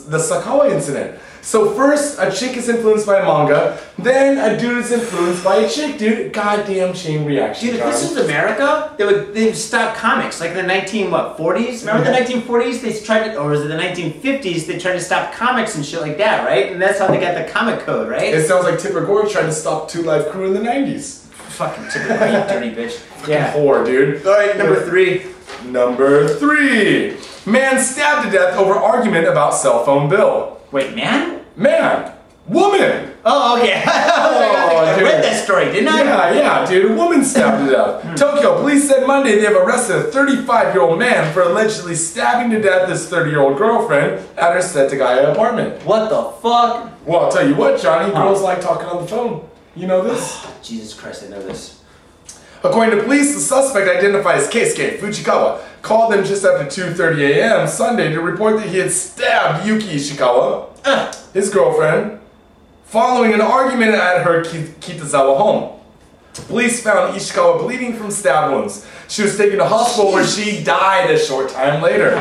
[0.09, 1.19] the Sakawa incident.
[1.47, 5.59] So first, a chick is influenced by a manga, then a dude is influenced by
[5.59, 6.33] a chick, dude.
[6.33, 7.69] Goddamn chain reaction.
[7.69, 11.09] Dude, if this was America, they would they would stop comics like in the nineteen
[11.09, 11.85] what forties.
[11.85, 12.83] Remember the nineteen forties?
[12.83, 14.67] They tried to, or was it the nineteen fifties?
[14.67, 16.73] They tried to stop comics and shit like that, right?
[16.73, 18.35] And that's how they got the comic code, right?
[18.35, 21.27] It sounds like Tipper Gore tried to stop Two Live Crew in the 90s.
[21.61, 23.01] fucking typical, you dirty bitch.
[23.29, 23.53] Yeah.
[23.55, 24.27] Whore, dude.
[24.27, 25.27] All right, number three.
[25.65, 27.17] Number three.
[27.45, 30.61] Man stabbed to death over argument about cell phone bill.
[30.73, 31.36] Wait, man.
[31.57, 32.13] Man.
[32.47, 33.13] Woman.
[33.25, 33.83] Oh, okay.
[33.87, 35.05] I oh, dude.
[35.05, 36.03] read that story, didn't I?
[36.03, 36.93] Yeah, yeah, dude.
[36.93, 38.03] A woman stabbed to death.
[38.03, 38.15] Hmm.
[38.15, 42.53] Tokyo police said Monday they have arrested a 35 year old man for allegedly stabbing
[42.53, 45.83] to death his 30 year old girlfriend at her Setagaya apartment.
[45.85, 46.93] What the fuck?
[47.05, 48.13] Well, I'll tell you what, Johnny.
[48.13, 49.49] Girls like talking on the phone.
[49.75, 50.47] You know this?
[50.63, 51.76] Jesus Christ, I know this.
[52.69, 57.69] According to police, the suspect identified as Keisuke Fujikawa called them just after 2.30 a.m.
[57.69, 62.19] Sunday to report that he had stabbed Yuki Ishikawa, his girlfriend,
[62.85, 65.81] following an argument at her Kitazawa home.
[66.49, 68.85] Police found Ishikawa bleeding from stab wounds.
[69.09, 72.13] She was taken to hospital where she died a short time later.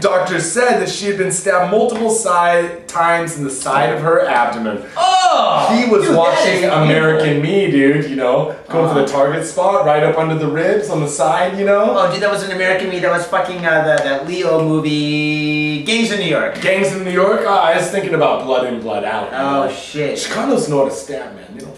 [0.00, 4.24] Doctors said that she had been stabbed multiple side times in the side of her
[4.26, 4.82] abdomen.
[4.96, 5.68] Oh!
[5.76, 9.06] He was dude, watching American Me, dude, you know, going for the Uh-huh.
[9.12, 11.96] target spot right up under the ribs on the side, you know.
[11.98, 13.00] Oh, dude, that was an American Me.
[13.00, 16.60] That was fucking uh, the, that Leo movie, Gangs in New York.
[16.60, 19.30] Gangs in New York, ah, I was thinking about blood in, blood out.
[19.32, 19.74] Oh, man.
[19.76, 20.16] shit.
[20.18, 21.46] Chicanos know how to stab, man.
[21.54, 21.76] They don't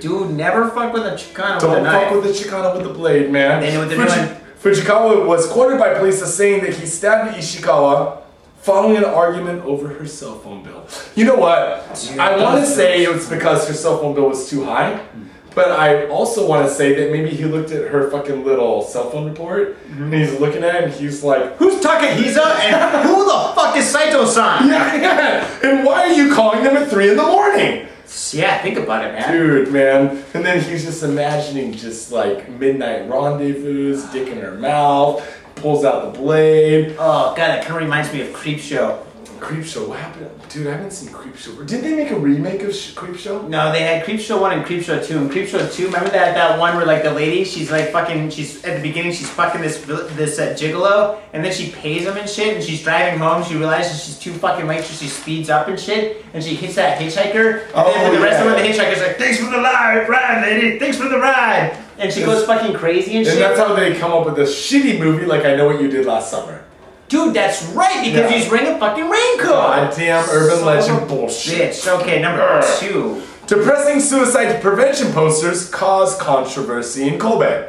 [0.00, 0.30] dude.
[0.30, 2.08] Never fuck with a Chicano with a don't knife.
[2.08, 3.60] fuck with the Chicano with the blade, man.
[3.60, 4.40] They know what they're doing.
[4.62, 8.22] Fujikawa was quoted by police as saying that he stabbed Ishikawa
[8.60, 10.84] following an argument over her cell phone bill.
[11.14, 11.94] You know what?
[12.08, 15.00] Dude, I want to say it was because her cell phone bill was too high.
[15.54, 19.10] But I also want to say that maybe he looked at her fucking little cell
[19.10, 23.52] phone report and he's looking at it and he's like, Who's Takahisa and who the
[23.56, 24.68] fuck is Saito-san?
[24.68, 25.58] yeah, yeah.
[25.68, 27.88] And why are you calling them at three in the morning?
[28.32, 29.32] Yeah, think about it, man.
[29.32, 30.24] Dude, man.
[30.34, 36.12] And then he's just imagining just like midnight rendezvous, dick in her mouth, pulls out
[36.12, 36.96] the blade.
[36.98, 39.04] Oh god, that kind of reminds me of Creep Show.
[39.40, 40.30] Creep Show, what happened?
[40.48, 41.52] Dude, I haven't seen Creep Show.
[41.64, 43.46] Did they make a remake of Sh- Creep Show?
[43.48, 45.18] No, they had Creep Show one and Creep Show two.
[45.18, 48.30] And Creep Show two, remember that that one where like the lady, she's like fucking,
[48.30, 52.16] she's at the beginning, she's fucking this this uh, gigolo, and then she pays him
[52.16, 55.48] and shit, and she's driving home, she realizes she's too fucking late, so she speeds
[55.50, 58.52] up and shit, and she hits that hitchhiker, and Oh, then for the rest of
[58.52, 62.12] it, the hitchhiker's like, thanks for the ride, ride, lady, thanks for the ride, and
[62.12, 63.38] she goes fucking crazy and And shit.
[63.38, 66.06] that's how they come up with this shitty movie like I Know What You Did
[66.06, 66.64] Last Summer.
[67.08, 68.38] Dude, that's right, because Yeah.
[68.38, 69.48] he's wearing a fucking raincoat.
[69.48, 71.72] Oh, Goddamn urban Son legend bullshit.
[71.72, 72.00] Bitch.
[72.00, 73.22] Okay, number two.
[73.46, 77.64] Depressing suicide prevention posters cause controversy in Kobe.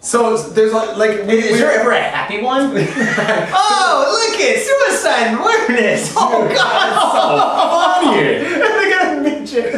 [0.00, 2.70] So there's like, like Is there ever a happy one?
[2.72, 6.14] oh, look at suicide awareness.
[6.16, 8.04] Oh god.
[8.04, 8.38] funny.
[8.48, 9.74] Look at a midget.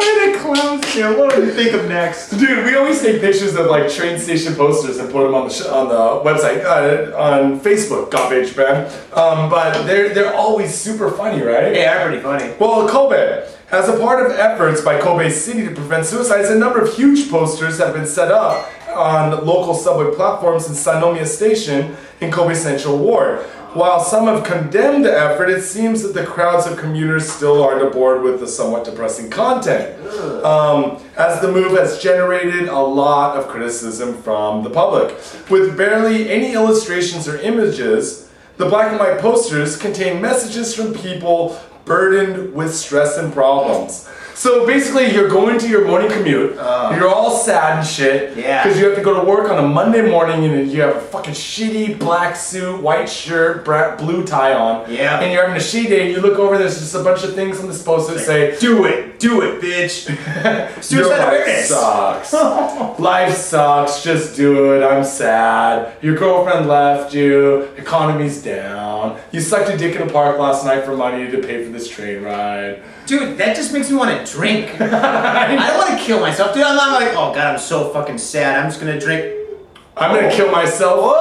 [0.00, 1.18] And a clown still.
[1.18, 2.30] What do you think of next?
[2.30, 5.54] Dude, we always take pictures of like train station posters and put them on the
[5.54, 8.86] sh- on the website uh, on Facebook, Garbage Japan.
[9.12, 11.72] Um, but they're they're always super funny, right?
[11.72, 12.54] They are pretty funny.
[12.58, 13.46] Well, Kobe.
[13.70, 17.30] As a part of efforts by Kobe City to prevent suicides, a number of huge
[17.30, 18.66] posters have been set up
[18.98, 23.40] on local subway platforms in Sannomiya Station in Kobe Central Ward.
[23.74, 27.86] While some have condemned the effort, it seems that the crowds of commuters still aren't
[27.86, 29.94] aboard with the somewhat depressing content.
[30.42, 35.14] Um, as the move has generated a lot of criticism from the public.
[35.50, 41.60] With barely any illustrations or images, the black and white posters contain messages from people
[41.84, 44.08] burdened with stress and problems.
[44.38, 46.92] So basically, you're going to your morning commute, uh.
[46.94, 48.62] you're all sad and shit, Yeah.
[48.62, 51.00] because you have to go to work on a Monday morning and you have a
[51.00, 53.64] fucking shitty black suit, white shirt,
[53.98, 55.18] blue tie on, Yeah.
[55.18, 57.34] and you're having a shitty day, and you look over, there's just a bunch of
[57.34, 59.18] things on this poster that say, Do it.
[59.18, 60.08] Do it, bitch.
[60.44, 61.68] your Suicide life awareness.
[61.68, 62.32] sucks.
[63.00, 64.04] life sucks.
[64.04, 64.84] Just do it.
[64.86, 65.96] I'm sad.
[66.00, 67.62] Your girlfriend left you.
[67.76, 69.18] Economy's down.
[69.32, 71.88] You sucked a dick in a park last night for money to pay for this
[71.88, 72.80] train ride.
[73.06, 74.80] Dude, that just makes me want to drink.
[74.80, 76.64] I don't want to kill myself, dude.
[76.64, 78.58] I'm not like, oh god, I'm so fucking sad.
[78.58, 79.34] I'm just gonna drink.
[79.96, 81.16] I'm gonna kill myself.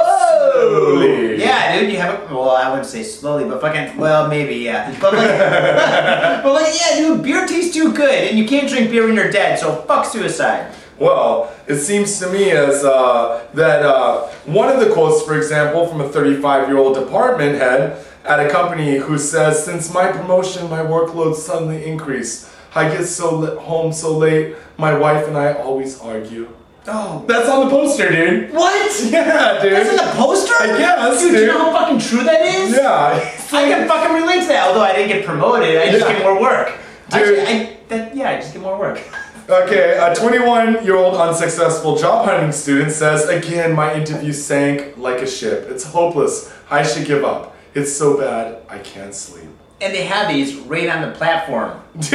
[0.54, 1.40] Slowly.
[1.40, 3.98] Yeah, dude, you have Well, I wouldn't say slowly, but fucking.
[3.98, 4.96] Well, maybe yeah.
[5.00, 5.28] But like,
[6.44, 9.32] but like, yeah, dude, beer tastes too good, and you can't drink beer when you're
[9.32, 9.60] dead.
[9.60, 10.74] So fuck suicide.
[11.00, 15.86] Well, it seems to me as uh, that uh, one of the quotes, for example,
[15.86, 21.36] from a 35-year-old department head at a company who says, "Since my promotion, my workload
[21.36, 22.50] suddenly increased.
[22.78, 24.56] I get so home so late.
[24.78, 26.48] My wife and I always argue."
[26.90, 28.54] Oh, That's on the poster, dude.
[28.54, 28.74] what?
[29.12, 29.74] Yeah, dude.
[29.74, 30.54] That's in the poster?
[30.58, 31.34] I guess, dude.
[31.36, 32.78] Do you know how fucking true that is?
[32.78, 33.20] yeah.
[33.52, 34.68] I can fucking relate to that.
[34.70, 36.14] Although I didn't get promoted, I just Yeah.
[36.14, 36.68] get more work.
[37.10, 37.14] Dude.
[37.22, 39.00] Actually, I, that, yeah, I just get more work.
[39.50, 45.22] Okay, a 21 year old unsuccessful job hunting student says, Again, my interview sank like
[45.22, 45.68] a ship.
[45.70, 46.52] It's hopeless.
[46.70, 47.56] I should give up.
[47.74, 49.48] It's so bad, I can't sleep.
[49.80, 51.80] And they have these right on the platform.
[52.00, 52.12] Dude,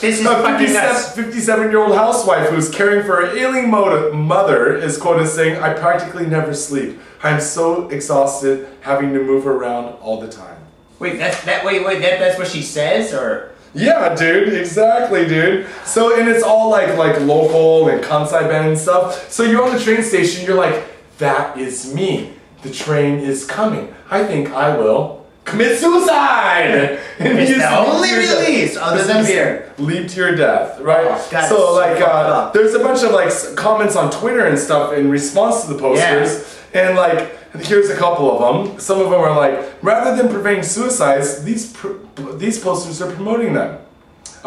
[0.00, 1.14] This is a fucking nuts.
[1.14, 6.26] 57 year old housewife who's caring for her ailing mother is quoted saying, I practically
[6.26, 6.98] never sleep.
[7.22, 10.56] I'm so exhausted having to move around all the time.
[10.98, 11.64] Wait, that's that.
[11.64, 15.66] Wait, wait, that, that's what she says, or Yeah, dude, exactly, dude.
[15.84, 19.30] So and it's all like like local and Kansai-ben and stuff.
[19.30, 20.84] So you're on the train station, you're like,
[21.18, 22.32] that is me.
[22.62, 23.94] The train is coming.
[24.10, 25.17] I think I will
[25.50, 27.00] commit suicide.
[27.18, 28.46] And It's the only to your death.
[28.48, 29.72] release other than beer.
[29.78, 31.06] Leap to your death, right?
[31.10, 35.10] Oh, so like, uh, there's a bunch of like comments on Twitter and stuff in
[35.10, 37.34] response to the posters, and like.
[37.62, 38.38] Here's a couple of
[38.68, 38.78] them.
[38.78, 41.94] Some of them are like, rather than preventing suicides, these pr-
[42.36, 43.78] these posters are promoting them.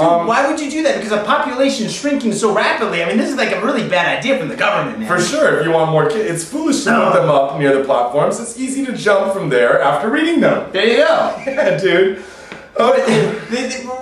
[0.01, 0.95] Dude, why would you do that?
[0.95, 3.03] Because the population is shrinking so rapidly.
[3.03, 5.07] I mean, this is like a really bad idea from the government, man.
[5.07, 7.83] For sure, if you want more kids, it's foolish to put them up near the
[7.83, 8.39] platforms.
[8.39, 10.71] It's easy to jump from there after reading them.
[10.71, 11.43] There you go.
[11.51, 12.23] Yeah, dude.
[12.77, 12.93] Oh,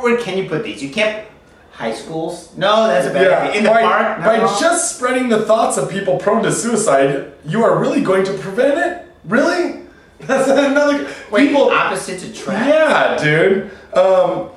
[0.02, 0.82] Where can you put these?
[0.82, 1.28] You can't.
[1.72, 2.56] High schools?
[2.58, 3.58] No, that's a bad yeah, idea.
[3.58, 4.20] In the by, park?
[4.20, 4.26] No.
[4.26, 8.34] by just spreading the thoughts of people prone to suicide, you are really going to
[8.34, 9.08] prevent it?
[9.24, 9.84] Really?
[10.20, 11.10] That's another.
[11.32, 11.70] Wait, people.
[11.70, 12.68] opposites attract.
[12.68, 13.72] Yeah, dude.
[13.98, 14.50] Um,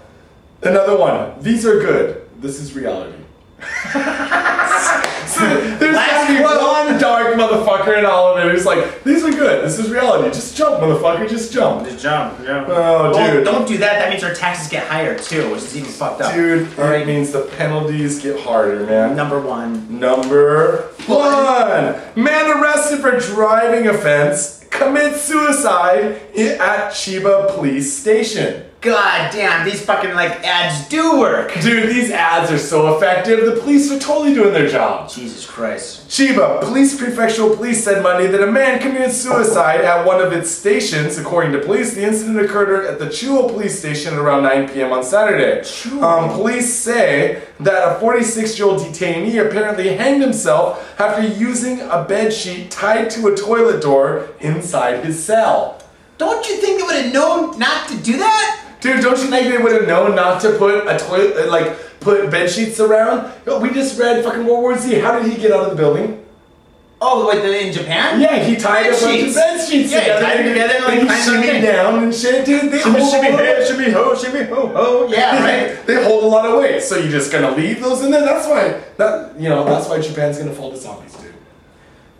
[0.62, 1.40] another one.
[1.40, 2.28] These are good.
[2.40, 3.18] This is reality.
[3.92, 5.40] so
[5.78, 6.60] there's Last gotta be quote.
[6.60, 9.64] one dark motherfucker in all of it who's like, these are good.
[9.64, 10.28] This is reality.
[10.30, 11.28] Just jump, motherfucker.
[11.28, 11.86] Just jump.
[11.86, 12.36] Just jump.
[12.44, 12.68] jump.
[12.68, 13.44] Oh, Well, dude.
[13.44, 13.98] don't do that.
[14.00, 16.34] That means our taxes get higher too, which is even fucked up.
[16.34, 17.06] Dude, All it right.
[17.06, 19.14] means the penalties get harder, man.
[19.16, 19.98] Number one.
[20.00, 22.00] Number one.
[22.16, 28.64] Man arrested for driving offense commits suicide at Chiba police station.
[28.82, 31.54] God damn, these fucking like ads do work.
[31.60, 33.46] Dude, these ads are so effective.
[33.46, 35.08] The police are totally doing their job.
[35.08, 36.08] Jesus Christ.
[36.08, 40.50] Chiba, Police Prefectural Police said Monday that a man committed suicide at one of its
[40.50, 41.16] stations.
[41.16, 44.92] According to police, the incident occurred at the Chuo Police Station at around 9 p.m.
[44.92, 45.60] on Saturday.
[46.00, 52.72] Um, police say that a 46-year-old detainee apparently hanged himself after using a bed sheet
[52.72, 55.80] tied to a toilet door inside his cell.
[56.18, 58.61] Don't you think they would have known not to do that?
[58.82, 62.00] Dude, don't you think they would have known not to put a toilet, uh, like,
[62.00, 63.32] put bed sheets around?
[63.46, 64.98] Yo, we just read fucking World War Z.
[64.98, 66.18] How did he get out of the building?
[67.04, 68.20] Oh, the- in Japan?
[68.20, 69.30] Yeah, he tied Bed a bunch sheets.
[69.30, 70.24] of bed sheets Yeah, he together.
[70.24, 72.70] tied them together and, like, and he climbed shimmied on down and shit, dude.
[72.72, 75.06] They Shimmy, hold shimmy, a lot hey, of- shimmy, ho, shimmy, ho, ho.
[75.08, 75.42] Yeah,
[75.74, 75.86] right?
[75.86, 78.20] They hold a lot of weight, so you're just gonna leave those in there.
[78.24, 81.31] That's why that you know that's why Japan's gonna fall to zombies, dude.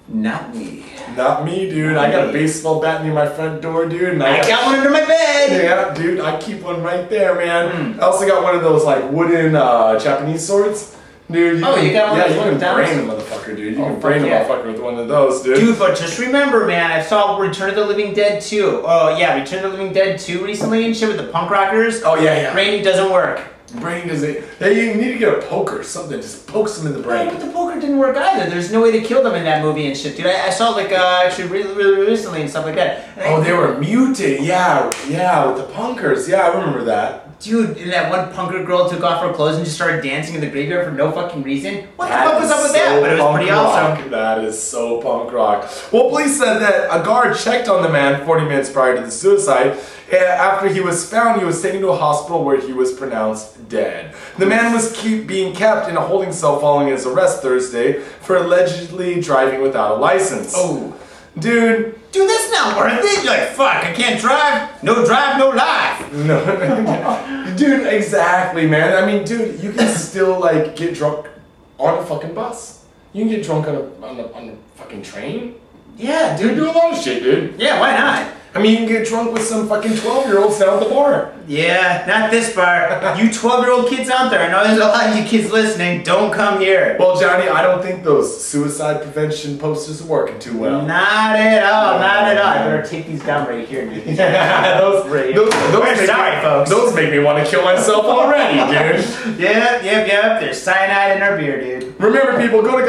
[0.08, 0.84] Not me.
[1.16, 1.96] Not me, dude.
[1.96, 4.14] I got a baseball bat near my front door, dude.
[4.14, 5.62] And I got one under my bed.
[5.62, 7.94] Yeah, dude, I keep one right there, man.
[7.94, 8.00] Hmm.
[8.00, 10.96] I also got one of those like wooden uh, Japanese swords.
[11.30, 13.74] Dude, Oh, you got one yeah, of those you can brain a motherfucker, dude.
[13.78, 15.56] You Oh, can brain fuck a motherfucker with one of those, dude.
[15.56, 18.82] Dude, but just remember, man, I saw Return of the Living Dead 2.
[18.84, 22.02] Oh, yeah, Return of the Living Dead 2 recently and shit with the punk rockers.
[22.02, 22.52] Oh yeah, yeah.
[22.52, 23.40] Brainy doesn't work.
[23.80, 24.44] Brain doesn't.
[24.58, 26.20] Hey, you need to get a poker, something.
[26.20, 27.28] Just pokes them in the brain.
[27.30, 28.50] but the poker didn't work either.
[28.50, 30.26] There's no way to kill them in that movie and shit, dude.
[30.26, 33.08] I, I saw like uh, actually really, really recently and stuff like that.
[33.16, 34.42] And I- Oh, they were muted.
[34.42, 36.28] Yeah, yeah, with the punkers.
[36.28, 37.28] Yeah, I remember that.
[37.42, 40.40] Dude, and that one punker girl took off her clothes and just started dancing in
[40.40, 41.88] the graveyard for no fucking reason.
[41.96, 43.00] What the fuck was up with so that?
[43.00, 43.66] But it was pretty rock.
[43.98, 44.10] awesome.
[44.10, 45.68] That is so punk rock.
[45.92, 49.10] Well, police said that a guard checked on the man 40 minutes prior to the
[49.10, 49.76] suicide.
[50.12, 53.68] and After he was found, he was taken to a hospital where he was pronounced
[53.68, 54.14] dead.
[54.38, 58.36] The man was keep being kept in a holding cell following his arrest Thursday for
[58.36, 60.52] allegedly driving without a license.
[60.56, 60.96] Oh.
[61.38, 63.24] Dude, Dude, that's not worth it.
[63.24, 64.82] You're like, fuck, I can't drive.
[64.82, 66.12] No drive, no life.
[66.12, 69.02] No, dude, exactly, man.
[69.02, 71.26] I mean, dude, you can still like get drunk
[71.78, 72.84] on a fucking bus.
[73.14, 75.54] You can get drunk on a on a, on a fucking train.
[75.96, 76.56] Yeah, Dude, dude.
[76.58, 77.58] do a lot of shit, dude.
[77.60, 78.32] Yeah, why not?
[78.54, 80.90] I mean, you can get drunk with some fucking twelve year olds down at the
[80.90, 81.32] bar.
[81.48, 83.16] Yeah, not this bar.
[83.20, 85.50] you 12 year old kids out there, I know there's a lot of you kids
[85.50, 86.02] listening.
[86.04, 86.96] Don't come here.
[87.00, 90.82] Well, Johnny, I don't think those suicide prevention posters are working too well.
[90.86, 92.46] Not at all, not at all.
[92.46, 94.04] I better take these down right here, dude.
[94.16, 95.34] those, Right.
[95.34, 96.70] those, those We're make sorry, me, folks.
[96.70, 99.40] Those make me want to kill myself already, dude.
[99.40, 100.40] Yep, yep, yep.
[100.40, 102.00] There's cyanide in our beer, dude.
[102.00, 102.86] Remember, people, go to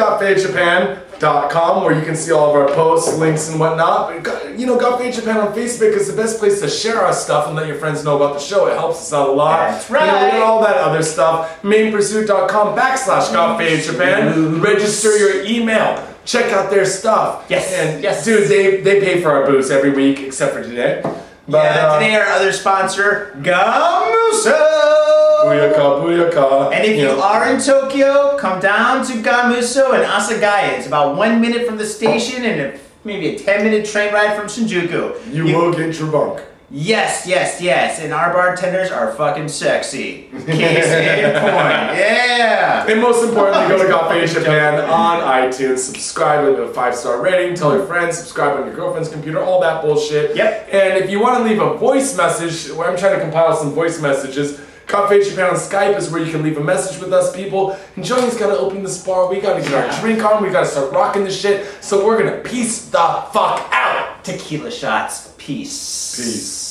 [1.24, 4.24] gotfadedjapan.com where you can see all of our posts, links, and whatnot.
[4.24, 7.14] But, you know, Got Faded Japan on Facebook is the best place to share our
[7.14, 8.68] stuff and let your friends know about the show.
[8.68, 9.72] It helps us out a lot.
[9.72, 10.34] That's You know, right.
[10.34, 11.62] and all that other stuff.
[11.62, 14.62] Mainpursuit.com backslash Got Faded Japan.
[14.62, 16.08] Register your email.
[16.26, 17.46] Check out their stuff.
[17.50, 18.24] Yes, And, yes.
[18.24, 21.02] dude, they, they pay for our booze every week except for today.
[21.46, 25.03] But, yeah, uh, today our other sponsor, Gamuso.
[25.44, 26.74] Booyaka, booyaka.
[26.74, 27.22] And if you know.
[27.22, 30.78] are in Tokyo, come down to Gamuso and Asagaya.
[30.78, 34.38] It's about one minute from the station and a, maybe a 10 minute train ride
[34.38, 35.34] from Shinjuku.
[35.34, 36.42] you will get your bunk.
[36.76, 38.00] Yes, yes, yes.
[38.00, 40.24] And our bartenders are fucking sexy.
[40.48, 41.94] Case in point.
[41.94, 42.88] Yeah.
[42.88, 47.56] And most importantly, go to Got Japan on iTunes, subscribe with a five star rating,
[47.56, 50.36] tell your friends, subscribe on your girlfriend's computer, all that bullshit.
[50.36, 50.70] Yep.
[50.72, 53.72] And if you want to leave a voice message, where I'm trying to compile some
[53.72, 57.36] voice messages, Got Japan on Skype is where you can leave a message with us,
[57.36, 57.78] people.
[57.96, 59.28] And Johnny's got to open this bar.
[59.30, 59.86] We got to get Yeah.
[59.94, 60.44] our drink on.
[60.44, 61.66] We got to start rocking this shit.
[61.82, 62.98] So we're gonna peace the
[63.34, 64.24] fuck out.
[64.24, 65.34] Tequila shots.
[65.38, 66.16] Peace.
[66.16, 66.63] Peace.